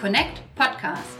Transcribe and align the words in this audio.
Connect 0.00 0.40
Podcast. 0.54 1.18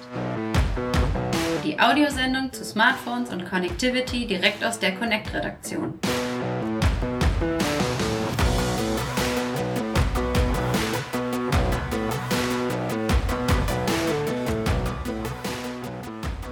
Die 1.62 1.78
Audiosendung 1.78 2.50
zu 2.50 2.64
Smartphones 2.64 3.28
und 3.28 3.44
Connectivity 3.44 4.26
direkt 4.26 4.64
aus 4.64 4.78
der 4.78 4.94
Connect-Redaktion. 4.94 5.98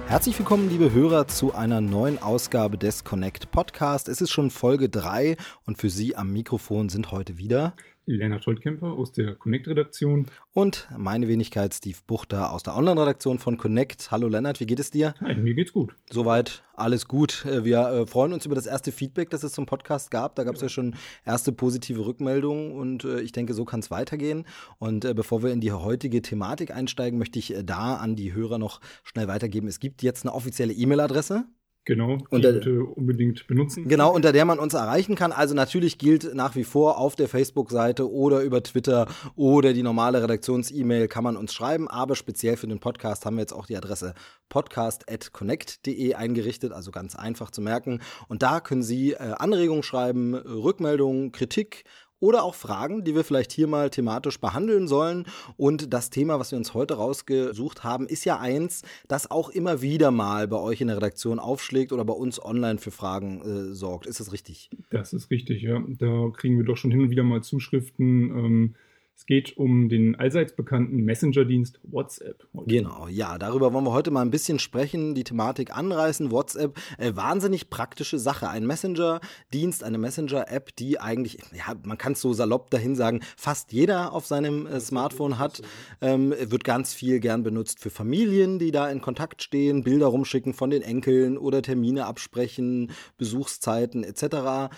Herzlich 0.05 0.37
willkommen, 0.37 0.69
liebe 0.69 0.91
Hörer, 0.91 1.27
zu 1.27 1.55
einer 1.55 1.81
neuen 1.81 2.21
Ausgabe 2.21 2.77
des 2.77 3.03
Connect 3.03 3.49
Podcast. 3.49 4.07
Es 4.07 4.21
ist 4.21 4.29
schon 4.29 4.51
Folge 4.51 4.89
3 4.89 5.35
und 5.65 5.79
für 5.79 5.89
Sie 5.89 6.15
am 6.15 6.31
Mikrofon 6.31 6.89
sind 6.89 7.11
heute 7.11 7.39
wieder 7.39 7.73
Lennart 8.15 8.43
Scholtkemper 8.43 8.87
aus 8.93 9.11
der 9.11 9.35
Connect-Redaktion. 9.35 10.27
Und 10.53 10.87
meine 10.97 11.27
Wenigkeit 11.27 11.73
Steve 11.73 11.97
Buchter 12.07 12.51
aus 12.51 12.63
der 12.63 12.75
Online-Redaktion 12.75 13.39
von 13.39 13.57
Connect. 13.57 14.11
Hallo 14.11 14.27
Lennart, 14.27 14.59
wie 14.59 14.65
geht 14.65 14.79
es 14.79 14.91
dir? 14.91 15.13
Hi, 15.21 15.35
mir 15.35 15.53
geht's 15.53 15.73
gut. 15.73 15.95
Soweit 16.09 16.63
alles 16.73 17.07
gut. 17.07 17.45
Äh, 17.45 17.63
wir 17.63 17.79
äh, 17.79 18.07
freuen 18.07 18.33
uns 18.33 18.45
über 18.45 18.55
das 18.55 18.65
erste 18.65 18.91
Feedback, 18.91 19.29
das 19.29 19.43
es 19.43 19.53
zum 19.53 19.65
Podcast 19.65 20.11
gab. 20.11 20.35
Da 20.35 20.43
gab 20.43 20.55
es 20.55 20.61
ja. 20.61 20.65
ja 20.65 20.69
schon 20.69 20.95
erste 21.25 21.51
positive 21.51 22.05
Rückmeldungen 22.05 22.71
und 22.73 23.03
äh, 23.03 23.21
ich 23.21 23.31
denke, 23.31 23.53
so 23.53 23.65
kann 23.65 23.81
es 23.81 23.91
weitergehen. 23.91 24.45
Und 24.79 25.01
bevor 25.15 25.43
wir 25.43 25.51
in 25.51 25.61
die 25.61 25.71
heutige 25.71 26.21
Thematik 26.21 26.71
einsteigen, 26.71 27.19
möchte 27.19 27.39
ich 27.39 27.55
da 27.63 27.95
an 27.95 28.15
die 28.15 28.33
Hörer 28.33 28.57
noch 28.57 28.81
schnell 29.03 29.27
weitergeben. 29.27 29.67
Es 29.67 29.79
gibt 29.79 30.03
jetzt 30.03 30.25
eine 30.25 30.33
offizielle 30.33 30.73
E-Mail-Adresse. 30.73 31.45
Genau, 31.85 32.17
die 32.17 32.25
unter, 32.29 32.53
bitte 32.53 32.83
unbedingt 32.83 33.47
benutzen. 33.47 33.87
Genau, 33.87 34.13
unter 34.13 34.31
der 34.31 34.45
man 34.45 34.59
uns 34.59 34.73
erreichen 34.73 35.15
kann. 35.15 35.31
Also 35.31 35.55
natürlich 35.55 35.97
gilt 35.97 36.35
nach 36.35 36.55
wie 36.55 36.63
vor 36.63 36.97
auf 36.99 37.15
der 37.15 37.27
Facebook-Seite 37.27 38.11
oder 38.11 38.41
über 38.41 38.61
Twitter 38.61 39.07
oder 39.35 39.73
die 39.73 39.81
normale 39.81 40.21
Redaktions-E-Mail 40.21 41.07
kann 41.07 41.23
man 41.23 41.35
uns 41.35 41.53
schreiben. 41.53 41.87
Aber 41.87 42.15
speziell 42.15 42.57
für 42.57 42.67
den 42.67 42.79
Podcast 42.79 43.25
haben 43.25 43.37
wir 43.37 43.41
jetzt 43.41 43.53
auch 43.53 43.65
die 43.65 43.75
Adresse 43.75 44.13
podcast.connect.de 44.49 46.13
eingerichtet, 46.13 46.73
also 46.73 46.91
ganz 46.91 47.15
einfach 47.15 47.49
zu 47.49 47.61
merken. 47.61 48.01
Und 48.27 48.43
da 48.43 48.59
können 48.59 48.83
Sie 48.83 49.13
äh, 49.13 49.33
Anregungen 49.37 49.83
schreiben, 49.83 50.35
Rückmeldungen, 50.35 51.31
Kritik 51.31 51.85
oder 52.19 52.43
auch 52.43 52.55
Fragen, 52.55 53.03
die 53.03 53.15
wir 53.15 53.23
vielleicht 53.23 53.51
hier 53.51 53.67
mal 53.67 53.89
thematisch 53.89 54.39
behandeln 54.39 54.87
sollen. 54.87 55.25
Und 55.57 55.93
das 55.93 56.09
Thema, 56.09 56.39
was 56.39 56.51
wir 56.51 56.57
uns 56.57 56.73
heute 56.73 56.95
rausgesucht 56.95 57.83
haben, 57.83 58.07
ist 58.07 58.25
ja 58.25 58.39
eins, 58.39 58.83
das 59.07 59.31
auch 59.31 59.49
immer 59.49 59.81
wieder 59.81 60.11
mal 60.11 60.47
bei 60.47 60.57
euch 60.57 60.81
in 60.81 60.87
der 60.87 60.97
Redaktion 60.97 61.39
aufschlägt 61.39 61.91
oder 61.91 62.05
bei 62.05 62.13
uns 62.13 62.43
online 62.43 62.79
für 62.79 62.91
Fragen 62.91 63.41
äh, 63.41 63.73
sorgt. 63.73 64.05
Ist 64.05 64.19
das 64.19 64.31
richtig? 64.31 64.69
Das 64.89 65.13
ist 65.13 65.29
richtig, 65.31 65.61
ja. 65.61 65.81
Da 65.87 66.29
kriegen 66.35 66.57
wir 66.57 66.65
doch 66.65 66.77
schon 66.77 66.91
hin 66.91 67.01
und 67.01 67.09
wieder 67.09 67.23
mal 67.23 67.41
Zuschriften. 67.41 68.29
Ähm 68.29 68.75
es 69.19 69.25
geht 69.25 69.57
um 69.57 69.89
den 69.89 70.15
allseits 70.15 70.55
bekannten 70.55 71.03
Messenger-Dienst 71.03 71.81
WhatsApp. 71.83 72.47
Heute. 72.55 72.69
Genau, 72.69 73.09
ja, 73.09 73.37
darüber 73.37 73.73
wollen 73.73 73.83
wir 73.83 73.91
heute 73.91 74.11
mal 74.11 74.21
ein 74.21 74.31
bisschen 74.31 74.59
sprechen, 74.59 75.13
die 75.13 75.25
Thematik 75.25 75.75
anreißen. 75.75 76.31
WhatsApp, 76.31 76.79
äh, 76.97 77.13
wahnsinnig 77.17 77.69
praktische 77.69 78.17
Sache. 78.17 78.47
Ein 78.47 78.65
Messenger-Dienst, 78.65 79.83
eine 79.83 79.97
Messenger-App, 79.97 80.73
die 80.77 81.01
eigentlich, 81.01 81.39
ja, 81.51 81.75
man 81.83 81.97
kann 81.97 82.13
es 82.13 82.21
so 82.21 82.31
salopp 82.31 82.71
dahin 82.71 82.95
sagen, 82.95 83.19
fast 83.35 83.73
jeder 83.73 84.13
auf 84.13 84.25
seinem 84.25 84.65
äh, 84.65 84.79
Smartphone 84.79 85.37
hat. 85.37 85.63
Ähm, 85.99 86.33
wird 86.39 86.63
ganz 86.63 86.93
viel 86.93 87.19
gern 87.19 87.43
benutzt 87.43 87.81
für 87.81 87.89
Familien, 87.89 88.57
die 88.57 88.71
da 88.71 88.89
in 88.89 89.01
Kontakt 89.01 89.43
stehen, 89.43 89.83
Bilder 89.83 90.07
rumschicken 90.07 90.53
von 90.53 90.69
den 90.69 90.81
Enkeln 90.81 91.37
oder 91.37 91.61
Termine 91.61 92.05
absprechen, 92.05 92.91
Besuchszeiten 93.17 94.05
etc 94.05 94.69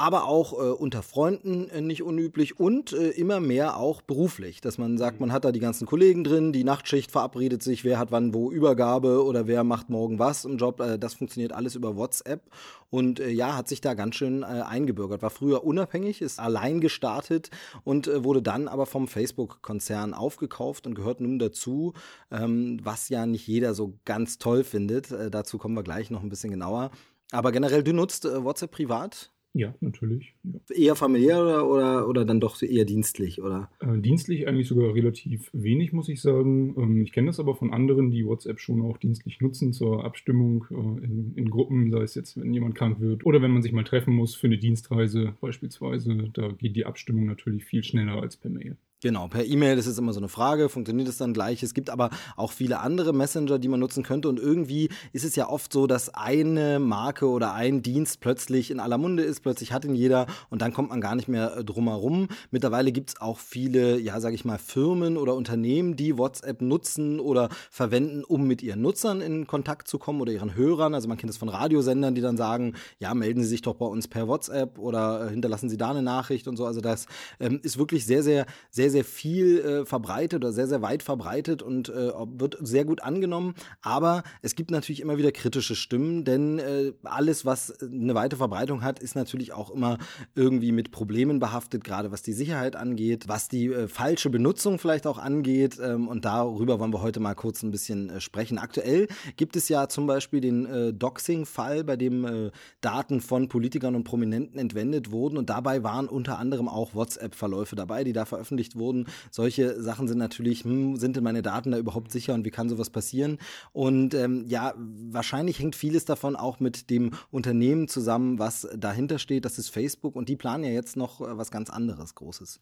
aber 0.00 0.26
auch 0.26 0.54
äh, 0.54 0.70
unter 0.70 1.02
Freunden 1.02 1.68
äh, 1.68 1.82
nicht 1.82 2.02
unüblich 2.02 2.58
und 2.58 2.94
äh, 2.94 3.10
immer 3.10 3.38
mehr 3.38 3.76
auch 3.76 4.00
beruflich, 4.00 4.62
dass 4.62 4.78
man 4.78 4.96
sagt, 4.96 5.20
man 5.20 5.30
hat 5.30 5.44
da 5.44 5.52
die 5.52 5.60
ganzen 5.60 5.86
Kollegen 5.86 6.24
drin, 6.24 6.54
die 6.54 6.64
Nachtschicht 6.64 7.12
verabredet 7.12 7.62
sich, 7.62 7.84
wer 7.84 7.98
hat 7.98 8.10
wann 8.10 8.32
wo 8.32 8.50
Übergabe 8.50 9.22
oder 9.22 9.46
wer 9.46 9.62
macht 9.62 9.90
morgen 9.90 10.18
was 10.18 10.46
im 10.46 10.56
Job. 10.56 10.80
Äh, 10.80 10.98
das 10.98 11.14
funktioniert 11.14 11.52
alles 11.52 11.74
über 11.74 11.96
WhatsApp 11.96 12.40
und 12.88 13.20
äh, 13.20 13.28
ja, 13.28 13.54
hat 13.54 13.68
sich 13.68 13.82
da 13.82 13.92
ganz 13.92 14.14
schön 14.14 14.42
äh, 14.42 14.46
eingebürgert. 14.46 15.20
War 15.20 15.28
früher 15.28 15.64
unabhängig, 15.64 16.22
ist 16.22 16.40
allein 16.40 16.80
gestartet 16.80 17.50
und 17.84 18.10
wurde 18.24 18.40
dann 18.40 18.68
aber 18.68 18.86
vom 18.86 19.06
Facebook-Konzern 19.06 20.14
aufgekauft 20.14 20.86
und 20.86 20.94
gehört 20.94 21.20
nun 21.20 21.38
dazu, 21.38 21.92
ähm, 22.30 22.80
was 22.82 23.10
ja 23.10 23.26
nicht 23.26 23.46
jeder 23.46 23.74
so 23.74 23.98
ganz 24.06 24.38
toll 24.38 24.64
findet. 24.64 25.12
dazu 25.30 25.58
kommen 25.58 25.74
wir 25.74 25.82
gleich 25.82 26.10
noch 26.10 26.22
ein 26.22 26.30
bisschen 26.30 26.50
genauer. 26.50 26.90
Aber 27.32 27.52
generell, 27.52 27.82
du 27.82 27.92
nutzt 27.92 28.24
WhatsApp 28.24 28.70
privat? 28.70 29.30
Ja, 29.52 29.74
natürlich. 29.80 30.34
Ja. 30.44 30.60
Eher 30.76 30.96
familiär 30.96 31.42
oder, 31.42 31.68
oder, 31.68 32.08
oder 32.08 32.24
dann 32.24 32.38
doch 32.38 32.62
eher 32.62 32.84
dienstlich, 32.84 33.42
oder? 33.42 33.68
Äh, 33.80 33.98
dienstlich 33.98 34.46
eigentlich 34.46 34.68
sogar 34.68 34.94
relativ 34.94 35.50
wenig, 35.52 35.92
muss 35.92 36.08
ich 36.08 36.22
sagen. 36.22 36.74
Ähm, 36.78 37.00
ich 37.02 37.12
kenne 37.12 37.26
das 37.26 37.40
aber 37.40 37.56
von 37.56 37.72
anderen, 37.72 38.12
die 38.12 38.24
WhatsApp 38.24 38.60
schon 38.60 38.80
auch 38.82 38.96
dienstlich 38.98 39.40
nutzen 39.40 39.72
zur 39.72 40.04
Abstimmung 40.04 40.66
äh, 40.70 41.04
in, 41.04 41.32
in, 41.34 41.50
Gruppen, 41.50 41.90
sei 41.90 42.02
es 42.02 42.14
jetzt, 42.14 42.40
wenn 42.40 42.54
jemand 42.54 42.76
krank 42.76 43.00
wird 43.00 43.26
oder 43.26 43.42
wenn 43.42 43.50
man 43.50 43.62
sich 43.62 43.72
mal 43.72 43.82
treffen 43.82 44.14
muss 44.14 44.36
für 44.36 44.46
eine 44.46 44.58
Dienstreise 44.58 45.34
beispielsweise. 45.40 46.30
Da 46.32 46.52
geht 46.52 46.76
die 46.76 46.86
Abstimmung 46.86 47.26
natürlich 47.26 47.64
viel 47.64 47.82
schneller 47.82 48.22
als 48.22 48.36
per 48.36 48.50
Mail. 48.50 48.76
Genau, 49.02 49.28
per 49.28 49.46
E-Mail 49.46 49.78
ist 49.78 49.86
es 49.86 49.96
immer 49.96 50.12
so 50.12 50.20
eine 50.20 50.28
Frage, 50.28 50.68
funktioniert 50.68 51.08
es 51.08 51.16
dann 51.16 51.32
gleich? 51.32 51.62
Es 51.62 51.72
gibt 51.72 51.88
aber 51.88 52.10
auch 52.36 52.52
viele 52.52 52.80
andere 52.80 53.14
Messenger, 53.14 53.58
die 53.58 53.68
man 53.68 53.80
nutzen 53.80 54.02
könnte 54.02 54.28
und 54.28 54.38
irgendwie 54.38 54.90
ist 55.14 55.24
es 55.24 55.36
ja 55.36 55.48
oft 55.48 55.72
so, 55.72 55.86
dass 55.86 56.12
eine 56.12 56.78
Marke 56.78 57.26
oder 57.26 57.54
ein 57.54 57.80
Dienst 57.80 58.20
plötzlich 58.20 58.70
in 58.70 58.78
aller 58.78 58.98
Munde 58.98 59.22
ist, 59.22 59.40
plötzlich 59.40 59.72
hat 59.72 59.86
ihn 59.86 59.94
jeder 59.94 60.26
und 60.50 60.60
dann 60.60 60.74
kommt 60.74 60.90
man 60.90 61.00
gar 61.00 61.14
nicht 61.14 61.28
mehr 61.28 61.56
äh, 61.56 61.64
drumherum. 61.64 62.28
Mittlerweile 62.50 62.92
gibt 62.92 63.08
es 63.08 63.20
auch 63.22 63.38
viele, 63.38 63.98
ja, 63.98 64.20
sage 64.20 64.34
ich 64.34 64.44
mal, 64.44 64.58
Firmen 64.58 65.16
oder 65.16 65.34
Unternehmen, 65.34 65.96
die 65.96 66.18
WhatsApp 66.18 66.60
nutzen 66.60 67.20
oder 67.20 67.48
verwenden, 67.70 68.22
um 68.22 68.46
mit 68.46 68.62
ihren 68.62 68.82
Nutzern 68.82 69.22
in 69.22 69.46
Kontakt 69.46 69.88
zu 69.88 69.98
kommen 69.98 70.20
oder 70.20 70.32
ihren 70.32 70.54
Hörern. 70.54 70.92
Also 70.92 71.08
man 71.08 71.16
kennt 71.16 71.30
es 71.30 71.38
von 71.38 71.48
Radiosendern, 71.48 72.14
die 72.14 72.20
dann 72.20 72.36
sagen, 72.36 72.74
ja, 72.98 73.14
melden 73.14 73.42
Sie 73.42 73.48
sich 73.48 73.62
doch 73.62 73.76
bei 73.76 73.86
uns 73.86 74.08
per 74.08 74.28
WhatsApp 74.28 74.78
oder 74.78 75.26
äh, 75.26 75.30
hinterlassen 75.30 75.70
Sie 75.70 75.78
da 75.78 75.88
eine 75.88 76.02
Nachricht 76.02 76.46
und 76.48 76.58
so. 76.58 76.66
Also 76.66 76.82
das 76.82 77.06
ähm, 77.38 77.60
ist 77.62 77.78
wirklich 77.78 78.04
sehr, 78.04 78.22
sehr, 78.22 78.44
sehr 78.68 78.89
sehr, 78.90 79.00
sehr 79.00 79.04
viel 79.04 79.60
äh, 79.60 79.86
verbreitet 79.86 80.42
oder 80.42 80.52
sehr, 80.52 80.66
sehr 80.66 80.82
weit 80.82 81.02
verbreitet 81.02 81.62
und 81.62 81.88
äh, 81.88 82.12
wird 82.38 82.58
sehr 82.60 82.84
gut 82.84 83.02
angenommen. 83.02 83.54
Aber 83.82 84.22
es 84.42 84.54
gibt 84.54 84.70
natürlich 84.70 85.00
immer 85.00 85.16
wieder 85.16 85.32
kritische 85.32 85.74
Stimmen, 85.74 86.24
denn 86.24 86.58
äh, 86.58 86.92
alles, 87.04 87.46
was 87.46 87.80
eine 87.80 88.14
weite 88.14 88.36
Verbreitung 88.36 88.82
hat, 88.82 88.98
ist 88.98 89.14
natürlich 89.14 89.52
auch 89.52 89.70
immer 89.70 89.98
irgendwie 90.34 90.72
mit 90.72 90.90
Problemen 90.90 91.38
behaftet, 91.38 91.84
gerade 91.84 92.10
was 92.10 92.22
die 92.22 92.32
Sicherheit 92.32 92.76
angeht, 92.76 93.24
was 93.28 93.48
die 93.48 93.66
äh, 93.68 93.88
falsche 93.88 94.28
Benutzung 94.28 94.78
vielleicht 94.78 95.06
auch 95.06 95.18
angeht. 95.18 95.78
Ähm, 95.82 96.08
und 96.08 96.24
darüber 96.24 96.78
wollen 96.78 96.92
wir 96.92 97.02
heute 97.02 97.20
mal 97.20 97.34
kurz 97.34 97.62
ein 97.62 97.70
bisschen 97.70 98.10
äh, 98.10 98.20
sprechen. 98.20 98.58
Aktuell 98.58 99.08
gibt 99.36 99.56
es 99.56 99.68
ja 99.68 99.88
zum 99.88 100.06
Beispiel 100.06 100.40
den 100.40 100.66
äh, 100.66 100.92
Doxing-Fall, 100.92 101.84
bei 101.84 101.96
dem 101.96 102.50
Daten 102.80 103.20
von 103.20 103.48
Politikern 103.48 103.94
und 103.94 104.04
Prominenten 104.04 104.58
entwendet 104.58 105.10
wurden. 105.10 105.36
Und 105.38 105.50
dabei 105.50 105.82
waren 105.82 106.08
unter 106.08 106.38
anderem 106.38 106.68
auch 106.68 106.94
WhatsApp-Verläufe 106.94 107.76
dabei, 107.76 108.04
die 108.04 108.12
da 108.12 108.24
veröffentlicht 108.24 108.76
wurden 108.76 108.79
wurden. 108.80 109.06
Solche 109.30 109.80
Sachen 109.80 110.08
sind 110.08 110.18
natürlich, 110.18 110.64
hm, 110.64 110.96
sind 110.96 111.14
denn 111.14 111.22
meine 111.22 111.42
Daten 111.42 111.70
da 111.70 111.78
überhaupt 111.78 112.10
sicher 112.10 112.34
und 112.34 112.44
wie 112.44 112.50
kann 112.50 112.68
sowas 112.68 112.90
passieren? 112.90 113.38
Und 113.72 114.14
ähm, 114.14 114.44
ja, 114.48 114.74
wahrscheinlich 114.76 115.60
hängt 115.60 115.76
vieles 115.76 116.04
davon 116.04 116.34
auch 116.34 116.58
mit 116.58 116.90
dem 116.90 117.12
Unternehmen 117.30 117.86
zusammen, 117.86 118.38
was 118.38 118.68
dahinter 118.76 119.18
steht. 119.18 119.44
Das 119.44 119.58
ist 119.58 119.68
Facebook 119.68 120.16
und 120.16 120.28
die 120.28 120.36
planen 120.36 120.64
ja 120.64 120.70
jetzt 120.70 120.96
noch 120.96 121.20
äh, 121.20 121.36
was 121.36 121.52
ganz 121.52 121.70
anderes 121.70 122.16
Großes. 122.16 122.60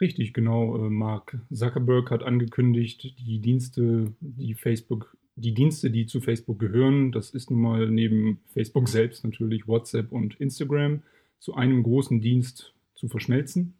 Richtig, 0.00 0.32
genau. 0.32 0.76
Äh, 0.76 0.90
Mark 0.90 1.38
Zuckerberg 1.52 2.10
hat 2.10 2.22
angekündigt, 2.22 3.14
die 3.18 3.40
Dienste, 3.40 4.12
die 4.20 4.54
Facebook, 4.54 5.16
die 5.34 5.54
Dienste, 5.54 5.90
die 5.90 6.06
zu 6.06 6.20
Facebook 6.20 6.58
gehören, 6.58 7.12
das 7.12 7.30
ist 7.30 7.50
nun 7.50 7.60
mal 7.60 7.90
neben 7.90 8.40
Facebook 8.52 8.88
selbst 8.88 9.24
natürlich 9.24 9.66
WhatsApp 9.68 10.12
und 10.12 10.36
Instagram, 10.40 11.02
zu 11.38 11.54
einem 11.54 11.82
großen 11.82 12.20
Dienst 12.20 12.74
zu 12.94 13.08
verschmelzen 13.08 13.74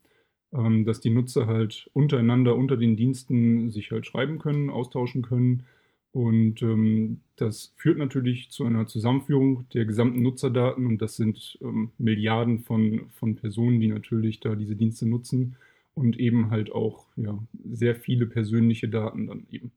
ähm, 0.53 0.84
dass 0.84 1.00
die 1.00 1.10
Nutzer 1.10 1.47
halt 1.47 1.91
untereinander 1.92 2.56
unter 2.56 2.76
den 2.76 2.96
Diensten 2.96 3.70
sich 3.70 3.90
halt 3.90 4.06
schreiben 4.06 4.38
können, 4.38 4.70
austauschen 4.70 5.23
können. 5.23 5.64
Und 6.12 6.62
ähm, 6.62 7.20
das 7.37 7.75
führt 7.76 7.99
natürlich 7.99 8.50
zu 8.50 8.64
einer 8.64 8.87
Zusammenführung 8.87 9.69
der 9.75 9.84
gesamten 9.84 10.23
Nutzerdaten 10.23 10.87
und 10.87 11.02
das 11.02 11.17
sind 11.17 11.58
ähm, 11.61 11.90
Milliarden 11.99 12.61
von, 12.61 13.11
von 13.11 13.37
Personen, 13.37 13.78
die 13.81 13.88
natürlich 13.88 14.40
da 14.40 14.55
diese 14.55 14.75
Dienste 14.75 15.06
nutzen 15.06 15.56
und 15.94 16.19
eben 16.19 16.50
halt 16.50 16.73
auch 16.73 17.06
ja, 17.17 17.38
sehr 17.70 17.94
viele 17.94 18.26
persönliche 18.26 18.88
Daten 18.88 19.26
dann 19.26 19.46
eben. 19.50 19.70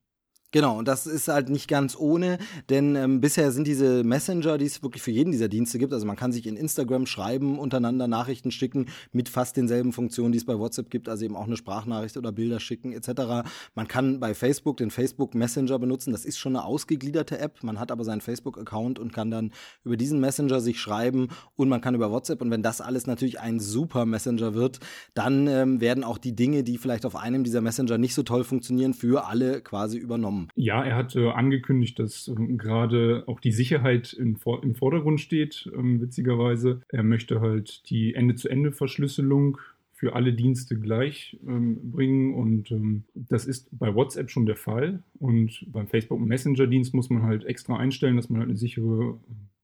Genau, 0.54 0.78
und 0.78 0.86
das 0.86 1.08
ist 1.08 1.30
halt 1.30 1.48
nicht 1.48 1.70
ganz 1.70 1.96
ohne, 1.98 2.38
denn 2.70 2.98
ähm, 2.98 3.22
bisher 3.22 3.54
sind 3.54 3.68
diese 3.68 4.04
Messenger, 4.04 4.58
die 4.58 4.66
es 4.66 4.84
wirklich 4.84 5.02
für 5.02 5.12
jeden 5.12 5.32
dieser 5.32 5.48
Dienste 5.48 5.80
gibt, 5.80 5.94
also 5.94 6.06
man 6.06 6.18
kann 6.18 6.34
sich 6.34 6.46
in 6.46 6.58
Instagram 6.58 7.06
schreiben, 7.06 7.58
untereinander 7.58 8.10
Nachrichten 8.10 8.52
schicken 8.52 8.88
mit 9.14 9.30
fast 9.30 9.56
denselben 9.56 9.94
Funktionen, 9.94 10.34
die 10.34 10.40
es 10.40 10.46
bei 10.46 10.60
WhatsApp 10.60 10.90
gibt, 10.90 11.08
also 11.08 11.24
eben 11.24 11.38
auch 11.38 11.48
eine 11.48 11.56
Sprachnachricht 11.56 12.18
oder 12.18 12.34
Bilder 12.34 12.60
schicken 12.60 12.92
etc. 12.92 13.50
Man 13.76 13.88
kann 13.88 14.20
bei 14.20 14.34
Facebook 14.34 14.76
den 14.76 14.92
Facebook 14.92 15.36
Messenger 15.36 15.80
benutzen, 15.80 16.12
das 16.12 16.26
ist 16.26 16.38
schon 16.38 16.58
eine 16.58 16.66
ausgegliederte 16.66 17.40
App, 17.40 17.64
man 17.64 17.80
hat 17.80 17.90
aber 17.90 18.04
seinen 18.04 18.20
Facebook-Account 18.20 19.00
und 19.00 19.14
kann 19.14 19.32
dann 19.32 19.54
über 19.86 19.96
diesen 19.96 20.20
Messenger 20.20 20.60
sich 20.60 20.82
schreiben 20.82 21.30
und 21.56 21.70
man 21.70 21.80
kann 21.80 21.96
über 21.96 22.12
WhatsApp 22.12 22.42
und 22.42 22.52
wenn 22.52 22.62
das 22.62 22.82
alles 22.82 23.08
natürlich 23.08 23.40
ein 23.40 23.62
super 23.62 24.06
Messenger 24.06 24.54
wird, 24.54 24.82
dann 25.14 25.48
ähm, 25.48 25.80
werden 25.80 26.04
auch 26.04 26.18
die 26.18 26.36
Dinge, 26.36 26.66
die 26.66 26.78
vielleicht 26.78 27.06
auf 27.06 27.16
einem 27.16 27.46
dieser 27.46 27.62
Messenger 27.62 27.98
nicht 27.98 28.16
so 28.16 28.24
toll 28.24 28.44
funktionieren, 28.44 28.94
für 28.94 29.28
alle 29.28 29.62
quasi 29.62 29.98
übernommen 29.98 30.41
haben. 30.42 30.50
Ja, 30.56 30.84
er 30.84 30.96
hat 30.96 31.16
äh, 31.16 31.30
angekündigt, 31.30 32.00
dass 32.00 32.28
äh, 32.28 32.36
gerade 32.56 33.24
auch 33.28 33.40
die 33.40 33.52
Sicherheit 33.52 34.14
in, 34.14 34.38
im 34.62 34.76
Vordergrund 34.76 35.20
steht, 35.20 35.70
äh, 35.74 36.02
witzigerweise. 36.02 36.82
Er 36.90 37.04
möchte 37.04 37.42
halt 37.42 37.90
die 37.90 38.16
Ende-zu-Ende-Verschlüsselung 38.16 39.58
für 39.94 40.16
alle 40.16 40.34
Dienste 40.34 40.80
gleich 40.80 41.38
ähm, 41.48 41.92
bringen 41.92 42.34
und 42.34 42.72
ähm, 42.72 43.04
das 43.14 43.46
ist 43.46 43.68
bei 43.72 43.94
WhatsApp 43.94 44.32
schon 44.32 44.48
der 44.48 44.56
Fall 44.56 45.04
und 45.20 45.64
beim 45.72 45.88
Facebook 45.88 46.20
Messenger 46.20 46.66
Dienst 46.66 46.96
muss 46.96 47.12
man 47.12 47.22
halt 47.22 47.46
extra 47.46 47.78
einstellen, 47.78 48.16
dass 48.16 48.28
man 48.28 48.40
halt 48.40 48.50
eine 48.50 48.58
sichere 48.58 49.20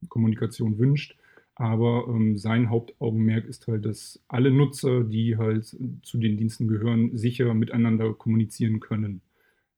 Kommunikation 0.09 0.77
wünscht. 0.77 1.15
Aber 1.55 2.05
ähm, 2.07 2.37
sein 2.37 2.69
Hauptaugenmerk 2.69 3.45
ist 3.45 3.67
halt, 3.67 3.83
dass 3.85 4.23
alle 4.27 4.51
Nutzer, 4.51 5.03
die 5.03 5.37
halt 5.37 5.75
zu 6.03 6.19
den 6.19 6.37
Diensten 6.37 6.67
gehören, 6.67 7.17
sicher 7.17 7.55
miteinander 7.55 8.13
kommunizieren 8.13 8.79
können. 8.79 9.21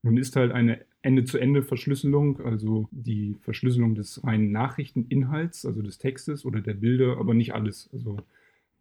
Nun 0.01 0.17
ist 0.17 0.35
halt 0.35 0.51
eine 0.51 0.79
Ende-zu-Ende-Verschlüsselung, 1.01 2.41
also 2.41 2.87
die 2.91 3.37
Verschlüsselung 3.41 3.95
des 3.95 4.23
reinen 4.23 4.51
Nachrichteninhalts, 4.51 5.65
also 5.65 5.81
des 5.81 5.97
Textes 5.97 6.45
oder 6.45 6.61
der 6.61 6.73
Bilder, 6.73 7.17
aber 7.17 7.33
nicht 7.33 7.53
alles. 7.53 7.89
Also 7.93 8.17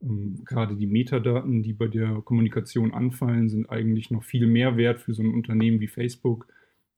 ähm, 0.02 0.44
gerade 0.44 0.76
die 0.76 0.86
Metadaten, 0.86 1.62
die 1.62 1.72
bei 1.72 1.88
der 1.88 2.22
Kommunikation 2.22 2.92
anfallen, 2.92 3.48
sind 3.48 3.68
eigentlich 3.70 4.10
noch 4.10 4.24
viel 4.24 4.46
mehr 4.46 4.76
wert 4.76 5.00
für 5.00 5.14
so 5.14 5.22
ein 5.22 5.34
Unternehmen 5.34 5.80
wie 5.80 5.88
Facebook, 5.88 6.46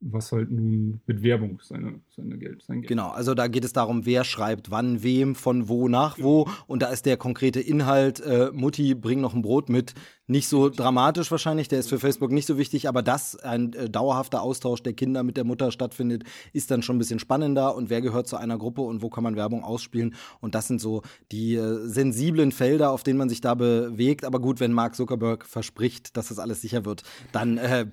was 0.00 0.32
halt 0.32 0.50
nun 0.50 1.00
mit 1.06 1.22
Werbung 1.22 1.60
seine, 1.62 2.00
seine 2.08 2.38
Geld, 2.38 2.62
sein 2.62 2.80
Geld. 2.80 2.88
Genau, 2.88 3.10
also 3.10 3.34
da 3.34 3.48
geht 3.48 3.64
es 3.64 3.74
darum, 3.74 4.06
wer 4.06 4.24
schreibt 4.24 4.70
wann, 4.70 5.02
wem, 5.02 5.34
von 5.34 5.68
wo 5.68 5.88
nach 5.88 6.18
wo. 6.18 6.48
Und 6.66 6.82
da 6.82 6.88
ist 6.88 7.04
der 7.04 7.18
konkrete 7.18 7.60
Inhalt, 7.60 8.20
äh, 8.20 8.50
Mutti, 8.52 8.94
bring 8.94 9.20
noch 9.20 9.34
ein 9.34 9.42
Brot 9.42 9.68
mit, 9.68 9.94
nicht 10.30 10.46
so 10.46 10.68
dramatisch 10.68 11.30
wahrscheinlich, 11.32 11.66
der 11.66 11.80
ist 11.80 11.88
für 11.88 11.98
Facebook 11.98 12.30
nicht 12.30 12.46
so 12.46 12.56
wichtig, 12.56 12.88
aber 12.88 13.02
dass 13.02 13.36
ein 13.36 13.72
äh, 13.72 13.90
dauerhafter 13.90 14.42
Austausch 14.42 14.80
der 14.80 14.92
Kinder 14.92 15.24
mit 15.24 15.36
der 15.36 15.42
Mutter 15.42 15.72
stattfindet, 15.72 16.22
ist 16.52 16.70
dann 16.70 16.82
schon 16.82 16.96
ein 16.96 16.98
bisschen 17.00 17.18
spannender. 17.18 17.74
Und 17.74 17.90
wer 17.90 18.00
gehört 18.00 18.28
zu 18.28 18.36
einer 18.36 18.56
Gruppe 18.56 18.82
und 18.82 19.02
wo 19.02 19.10
kann 19.10 19.24
man 19.24 19.34
Werbung 19.34 19.64
ausspielen? 19.64 20.14
Und 20.40 20.54
das 20.54 20.68
sind 20.68 20.80
so 20.80 21.02
die 21.32 21.56
äh, 21.56 21.84
sensiblen 21.84 22.52
Felder, 22.52 22.92
auf 22.92 23.02
denen 23.02 23.18
man 23.18 23.28
sich 23.28 23.40
da 23.40 23.54
bewegt, 23.54 24.24
aber 24.24 24.38
gut, 24.38 24.60
wenn 24.60 24.72
Mark 24.72 24.94
Zuckerberg 24.94 25.44
verspricht, 25.44 26.16
dass 26.16 26.28
das 26.28 26.38
alles 26.38 26.62
sicher 26.62 26.84
wird, 26.84 27.02
dann 27.32 27.58
äh, 27.58 27.86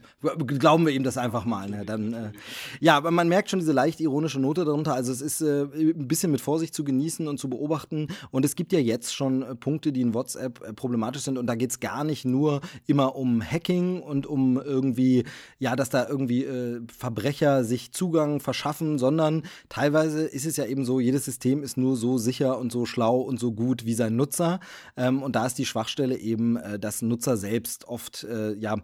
glauben 0.45 0.85
wir 0.85 0.93
ihm 0.93 1.03
das 1.03 1.17
einfach 1.17 1.45
mal. 1.45 1.67
Ne? 1.67 1.85
Dann, 1.85 2.13
äh, 2.13 2.31
ja, 2.79 2.97
aber 2.97 3.09
man 3.09 3.29
merkt 3.29 3.49
schon 3.49 3.59
diese 3.59 3.73
leicht 3.73 3.99
ironische 3.99 4.39
Note 4.39 4.63
darunter, 4.63 4.93
also 4.93 5.11
es 5.11 5.21
ist 5.21 5.41
äh, 5.41 5.63
ein 5.63 6.07
bisschen 6.07 6.31
mit 6.31 6.41
Vorsicht 6.41 6.75
zu 6.75 6.83
genießen 6.83 7.27
und 7.27 7.39
zu 7.39 7.49
beobachten. 7.49 8.09
Und 8.29 8.45
es 8.45 8.55
gibt 8.55 8.73
ja 8.73 8.79
jetzt 8.79 9.15
schon 9.15 9.41
äh, 9.41 9.55
Punkte, 9.55 9.91
die 9.91 10.01
in 10.01 10.13
WhatsApp 10.13 10.75
problematisch 10.75 11.23
sind. 11.23 11.39
Und 11.39 11.47
da 11.47 11.55
geht 11.55 11.71
es 11.71 11.79
gar 11.79 12.03
nicht 12.03 12.26
nur 12.27 12.61
immer 12.85 13.15
um 13.15 13.41
Hacking 13.41 14.01
und 14.01 14.27
um 14.27 14.61
irgendwie, 14.61 15.23
ja, 15.59 15.75
dass 15.75 15.89
da 15.89 16.07
irgendwie 16.07 16.43
äh, 16.43 16.81
Verbrecher 16.95 17.63
sich 17.63 17.91
Zugang 17.91 18.39
verschaffen, 18.39 18.99
sondern 18.99 19.43
teilweise 19.69 20.25
ist 20.25 20.45
es 20.45 20.57
ja 20.57 20.65
eben 20.65 20.85
so, 20.85 20.99
jedes 20.99 21.25
System 21.25 21.63
ist 21.63 21.77
nur 21.77 21.95
so 21.95 22.17
sicher 22.17 22.57
und 22.57 22.71
so 22.71 22.85
schlau 22.85 23.17
und 23.17 23.39
so 23.39 23.51
gut 23.51 23.85
wie 23.85 23.93
sein 23.93 24.15
Nutzer. 24.15 24.59
Ähm, 24.95 25.23
und 25.23 25.35
da 25.35 25.45
ist 25.45 25.57
die 25.57 25.65
Schwachstelle 25.65 26.17
eben, 26.17 26.57
äh, 26.57 26.79
dass 26.79 27.01
Nutzer 27.01 27.37
selbst 27.37 27.87
oft, 27.87 28.23
äh, 28.23 28.53
ja, 28.55 28.77